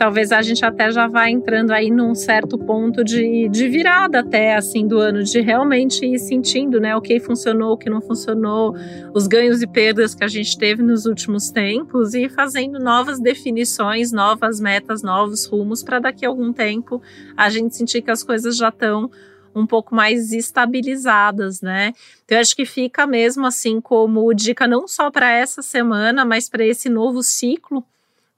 Talvez 0.00 0.32
a 0.32 0.40
gente 0.40 0.64
até 0.64 0.90
já 0.90 1.06
vá 1.06 1.28
entrando 1.28 1.72
aí 1.72 1.90
num 1.90 2.14
certo 2.14 2.56
ponto 2.56 3.04
de, 3.04 3.50
de 3.50 3.68
virada 3.68 4.20
até 4.20 4.56
assim 4.56 4.88
do 4.88 4.98
ano, 4.98 5.22
de 5.22 5.42
realmente 5.42 6.06
ir 6.06 6.18
sentindo, 6.18 6.80
né, 6.80 6.96
o 6.96 7.02
que 7.02 7.20
funcionou, 7.20 7.74
o 7.74 7.76
que 7.76 7.90
não 7.90 8.00
funcionou, 8.00 8.74
os 9.12 9.26
ganhos 9.26 9.60
e 9.60 9.66
perdas 9.66 10.14
que 10.14 10.24
a 10.24 10.26
gente 10.26 10.56
teve 10.56 10.82
nos 10.82 11.04
últimos 11.04 11.50
tempos 11.50 12.14
e 12.14 12.30
fazendo 12.30 12.78
novas 12.78 13.20
definições, 13.20 14.10
novas 14.10 14.58
metas, 14.58 15.02
novos 15.02 15.44
rumos 15.44 15.82
para 15.82 15.98
daqui 15.98 16.24
a 16.24 16.30
algum 16.30 16.50
tempo 16.50 17.02
a 17.36 17.50
gente 17.50 17.76
sentir 17.76 18.00
que 18.00 18.10
as 18.10 18.22
coisas 18.22 18.56
já 18.56 18.70
estão 18.70 19.10
um 19.54 19.66
pouco 19.66 19.94
mais 19.94 20.32
estabilizadas, 20.32 21.60
né? 21.60 21.92
Então, 22.24 22.38
acho 22.38 22.56
que 22.56 22.64
fica 22.64 23.06
mesmo 23.06 23.44
assim 23.46 23.82
como 23.82 24.32
dica 24.32 24.66
não 24.66 24.88
só 24.88 25.10
para 25.10 25.30
essa 25.30 25.60
semana, 25.60 26.24
mas 26.24 26.48
para 26.48 26.64
esse 26.64 26.88
novo 26.88 27.22
ciclo 27.22 27.84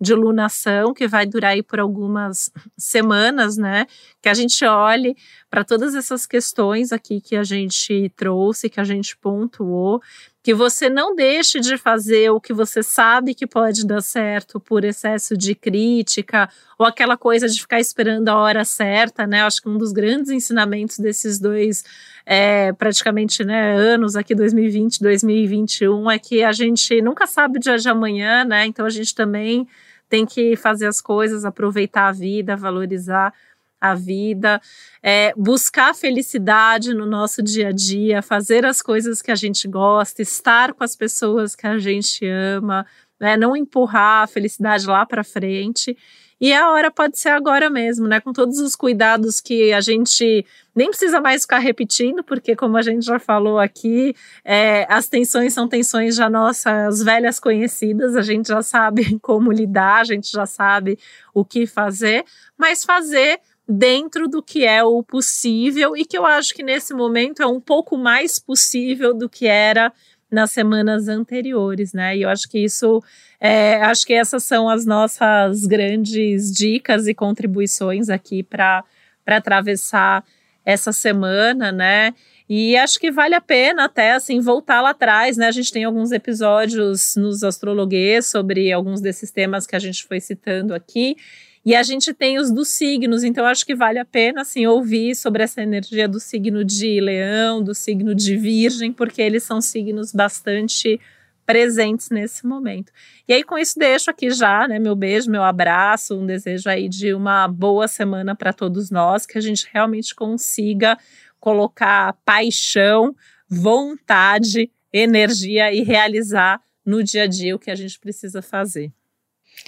de 0.02 0.14
lunação, 0.14 0.92
que 0.92 1.06
vai 1.06 1.24
durar 1.24 1.52
aí 1.52 1.62
por 1.62 1.78
algumas 1.78 2.50
semanas, 2.76 3.56
né? 3.56 3.86
Que 4.20 4.28
a 4.28 4.34
gente 4.34 4.64
olhe 4.64 5.16
para 5.48 5.62
todas 5.62 5.94
essas 5.94 6.26
questões 6.26 6.92
aqui 6.92 7.20
que 7.20 7.36
a 7.36 7.44
gente 7.44 8.12
trouxe, 8.16 8.68
que 8.68 8.80
a 8.80 8.84
gente 8.84 9.16
pontuou, 9.16 10.02
que 10.42 10.52
você 10.52 10.90
não 10.90 11.14
deixe 11.14 11.60
de 11.60 11.78
fazer 11.78 12.30
o 12.30 12.40
que 12.40 12.52
você 12.52 12.82
sabe 12.82 13.32
que 13.32 13.46
pode 13.46 13.86
dar 13.86 14.00
certo 14.00 14.58
por 14.58 14.84
excesso 14.84 15.36
de 15.36 15.54
crítica 15.54 16.48
ou 16.76 16.84
aquela 16.84 17.16
coisa 17.16 17.48
de 17.48 17.60
ficar 17.60 17.78
esperando 17.78 18.28
a 18.28 18.36
hora 18.36 18.64
certa, 18.64 19.24
né? 19.24 19.42
Acho 19.42 19.62
que 19.62 19.68
um 19.68 19.78
dos 19.78 19.92
grandes 19.92 20.32
ensinamentos 20.32 20.98
desses 20.98 21.38
dois 21.38 21.84
é, 22.26 22.72
praticamente 22.72 23.44
né, 23.44 23.76
anos 23.76 24.16
aqui 24.16 24.34
2020, 24.34 25.00
2021 25.00 26.10
é 26.10 26.18
que 26.18 26.42
a 26.42 26.50
gente 26.50 27.00
nunca 27.00 27.26
sabe 27.26 27.58
o 27.58 27.60
dia 27.60 27.78
de 27.78 27.88
amanhã, 27.88 28.44
né? 28.44 28.66
Então 28.66 28.84
a 28.84 28.90
gente 28.90 29.14
também 29.14 29.68
tem 30.12 30.26
que 30.26 30.56
fazer 30.56 30.86
as 30.86 31.00
coisas, 31.00 31.42
aproveitar 31.42 32.08
a 32.08 32.12
vida, 32.12 32.54
valorizar 32.54 33.32
a 33.80 33.94
vida, 33.94 34.60
é, 35.02 35.32
buscar 35.34 35.94
felicidade 35.94 36.92
no 36.92 37.06
nosso 37.06 37.42
dia 37.42 37.68
a 37.68 37.72
dia, 37.72 38.20
fazer 38.20 38.66
as 38.66 38.82
coisas 38.82 39.22
que 39.22 39.30
a 39.30 39.34
gente 39.34 39.66
gosta, 39.66 40.20
estar 40.20 40.74
com 40.74 40.84
as 40.84 40.94
pessoas 40.94 41.56
que 41.56 41.66
a 41.66 41.78
gente 41.78 42.26
ama, 42.26 42.84
né, 43.18 43.38
não 43.38 43.56
empurrar 43.56 44.24
a 44.24 44.26
felicidade 44.26 44.86
lá 44.86 45.06
para 45.06 45.24
frente. 45.24 45.96
E 46.42 46.52
a 46.52 46.72
hora 46.72 46.90
pode 46.90 47.20
ser 47.20 47.28
agora 47.28 47.70
mesmo, 47.70 48.08
né? 48.08 48.20
Com 48.20 48.32
todos 48.32 48.58
os 48.58 48.74
cuidados 48.74 49.40
que 49.40 49.72
a 49.72 49.80
gente 49.80 50.44
nem 50.74 50.88
precisa 50.88 51.20
mais 51.20 51.42
ficar 51.42 51.60
repetindo, 51.60 52.24
porque, 52.24 52.56
como 52.56 52.76
a 52.76 52.82
gente 52.82 53.06
já 53.06 53.20
falou 53.20 53.60
aqui, 53.60 54.12
é, 54.44 54.84
as 54.92 55.06
tensões 55.06 55.52
são 55.52 55.68
tensões 55.68 56.16
já 56.16 56.28
nossas 56.28 57.00
velhas 57.00 57.38
conhecidas, 57.38 58.16
a 58.16 58.22
gente 58.22 58.48
já 58.48 58.60
sabe 58.60 59.16
como 59.22 59.52
lidar, 59.52 60.00
a 60.00 60.04
gente 60.04 60.32
já 60.32 60.44
sabe 60.44 60.98
o 61.32 61.44
que 61.44 61.64
fazer, 61.64 62.24
mas 62.58 62.82
fazer 62.82 63.38
dentro 63.68 64.26
do 64.26 64.42
que 64.42 64.64
é 64.64 64.82
o 64.82 65.00
possível 65.00 65.96
e 65.96 66.04
que 66.04 66.18
eu 66.18 66.26
acho 66.26 66.52
que 66.54 66.64
nesse 66.64 66.92
momento 66.92 67.40
é 67.40 67.46
um 67.46 67.60
pouco 67.60 67.96
mais 67.96 68.40
possível 68.40 69.14
do 69.14 69.28
que 69.28 69.46
era 69.46 69.92
nas 70.32 70.50
semanas 70.50 71.08
anteriores, 71.08 71.92
né? 71.92 72.16
E 72.16 72.22
eu 72.22 72.28
acho 72.30 72.48
que 72.48 72.58
isso, 72.58 73.02
é, 73.38 73.76
acho 73.82 74.06
que 74.06 74.14
essas 74.14 74.42
são 74.42 74.68
as 74.68 74.86
nossas 74.86 75.66
grandes 75.66 76.50
dicas 76.50 77.06
e 77.06 77.14
contribuições 77.14 78.08
aqui 78.08 78.42
para 78.42 78.82
atravessar 79.26 80.24
essa 80.64 80.92
semana, 80.92 81.70
né? 81.70 82.14
E 82.48 82.76
acho 82.76 82.98
que 82.98 83.10
vale 83.10 83.34
a 83.34 83.40
pena 83.40 83.84
até 83.84 84.12
assim 84.12 84.40
voltar 84.40 84.80
lá 84.80 84.90
atrás, 84.90 85.36
né? 85.36 85.46
A 85.46 85.52
gente 85.52 85.72
tem 85.72 85.84
alguns 85.84 86.12
episódios 86.12 87.14
nos 87.16 87.42
astrologuês 87.42 88.26
sobre 88.26 88.72
alguns 88.72 89.00
desses 89.00 89.30
temas 89.30 89.66
que 89.66 89.76
a 89.76 89.78
gente 89.78 90.04
foi 90.04 90.20
citando 90.20 90.74
aqui. 90.74 91.16
E 91.64 91.76
a 91.76 91.82
gente 91.84 92.12
tem 92.12 92.38
os 92.38 92.50
dos 92.50 92.68
signos, 92.68 93.22
então 93.22 93.46
acho 93.46 93.64
que 93.64 93.74
vale 93.74 93.98
a 93.98 94.04
pena 94.04 94.40
assim 94.40 94.66
ouvir 94.66 95.14
sobre 95.14 95.44
essa 95.44 95.62
energia 95.62 96.08
do 96.08 96.18
signo 96.18 96.64
de 96.64 97.00
Leão, 97.00 97.62
do 97.62 97.72
signo 97.72 98.16
de 98.16 98.36
Virgem, 98.36 98.92
porque 98.92 99.22
eles 99.22 99.44
são 99.44 99.60
signos 99.60 100.12
bastante 100.12 101.00
presentes 101.46 102.10
nesse 102.10 102.44
momento. 102.46 102.92
E 103.28 103.32
aí 103.32 103.44
com 103.44 103.56
isso 103.56 103.78
deixo 103.78 104.10
aqui 104.10 104.30
já, 104.30 104.66
né, 104.66 104.80
meu 104.80 104.96
beijo, 104.96 105.30
meu 105.30 105.42
abraço, 105.44 106.16
um 106.16 106.26
desejo 106.26 106.68
aí 106.68 106.88
de 106.88 107.14
uma 107.14 107.46
boa 107.46 107.86
semana 107.86 108.34
para 108.34 108.52
todos 108.52 108.90
nós, 108.90 109.24
que 109.24 109.38
a 109.38 109.40
gente 109.40 109.68
realmente 109.72 110.16
consiga 110.16 110.98
colocar 111.38 112.16
paixão, 112.24 113.14
vontade, 113.48 114.68
energia 114.92 115.72
e 115.72 115.82
realizar 115.82 116.60
no 116.84 117.04
dia 117.04 117.24
a 117.24 117.26
dia 117.26 117.54
o 117.54 117.58
que 117.58 117.70
a 117.70 117.74
gente 117.76 117.98
precisa 118.00 118.42
fazer. 118.42 118.92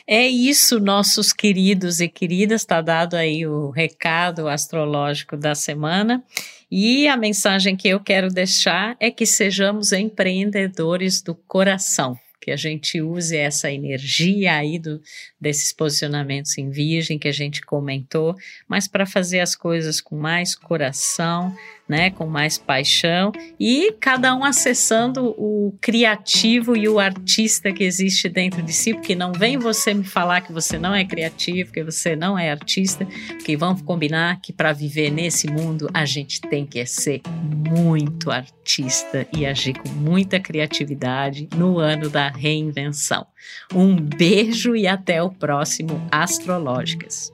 É 0.07 0.26
isso, 0.26 0.80
nossos 0.80 1.33
queridos 1.33 2.00
e 2.00 2.09
queridas, 2.09 2.62
está 2.62 2.80
dado 2.80 3.14
aí 3.14 3.46
o 3.46 3.70
recado 3.70 4.48
astrológico 4.48 5.37
da 5.37 5.54
semana. 5.54 6.22
E 6.70 7.07
a 7.09 7.16
mensagem 7.16 7.76
que 7.76 7.88
eu 7.88 8.00
quero 8.00 8.28
deixar 8.28 8.96
é 8.98 9.11
que 9.11 9.26
sejamos 9.26 9.92
empreendedores 9.92 11.22
do 11.22 11.35
coração 11.35 12.18
que 12.44 12.50
a 12.50 12.57
gente 12.57 13.00
use 13.00 13.35
essa 13.35 13.72
energia 13.72 14.57
aí 14.57 14.78
do, 14.78 15.00
desses 15.40 15.72
posicionamentos 15.72 16.59
em 16.59 16.68
virgem 16.68 17.18
que 17.18 17.26
a 17.26 17.33
gente 17.33 17.62
comentou, 17.62 18.37
mas 18.68 18.87
para 18.87 19.07
fazer 19.07 19.40
as 19.40 19.57
coisas 19.57 19.98
com 19.98 20.14
mais 20.14 20.54
coração, 20.54 21.56
né, 21.88 22.10
com 22.10 22.26
mais 22.26 22.56
paixão 22.56 23.30
e 23.60 23.92
cada 24.00 24.35
um 24.35 24.44
acessando 24.44 25.35
o 25.38 25.76
criativo 25.80 26.76
e 26.76 26.88
o 26.88 26.98
artista 26.98 27.72
que 27.72 27.85
existe 27.85 28.28
dentro 28.28 28.62
de 28.62 28.72
si, 28.72 28.94
porque 28.94 29.14
não 29.14 29.32
vem 29.32 29.58
você 29.58 29.92
me 29.92 30.04
falar 30.04 30.40
que 30.40 30.52
você 30.52 30.78
não 30.78 30.94
é 30.94 31.04
criativo, 31.04 31.72
que 31.72 31.85
você 31.85 32.16
não 32.16 32.38
é 32.38 32.50
artista, 32.50 33.06
porque 33.28 33.56
vamos 33.56 33.82
combinar 33.82 34.40
que 34.40 34.52
para 34.52 34.72
viver 34.72 35.10
nesse 35.10 35.46
mundo 35.50 35.88
a 35.92 36.04
gente 36.04 36.40
tem 36.40 36.64
que 36.64 36.85
ser 36.87 37.20
muito 37.68 38.30
artista 38.30 39.26
e 39.35 39.44
agir 39.44 39.74
com 39.74 39.88
muita 39.88 40.40
criatividade 40.40 41.48
no 41.54 41.78
ano 41.78 42.08
da 42.08 42.28
reinvenção. 42.28 43.26
Um 43.74 43.96
beijo 43.96 44.74
e 44.74 44.87
até 44.87 45.22
o 45.22 45.30
próximo 45.30 46.00
Astrológicas. 46.10 47.33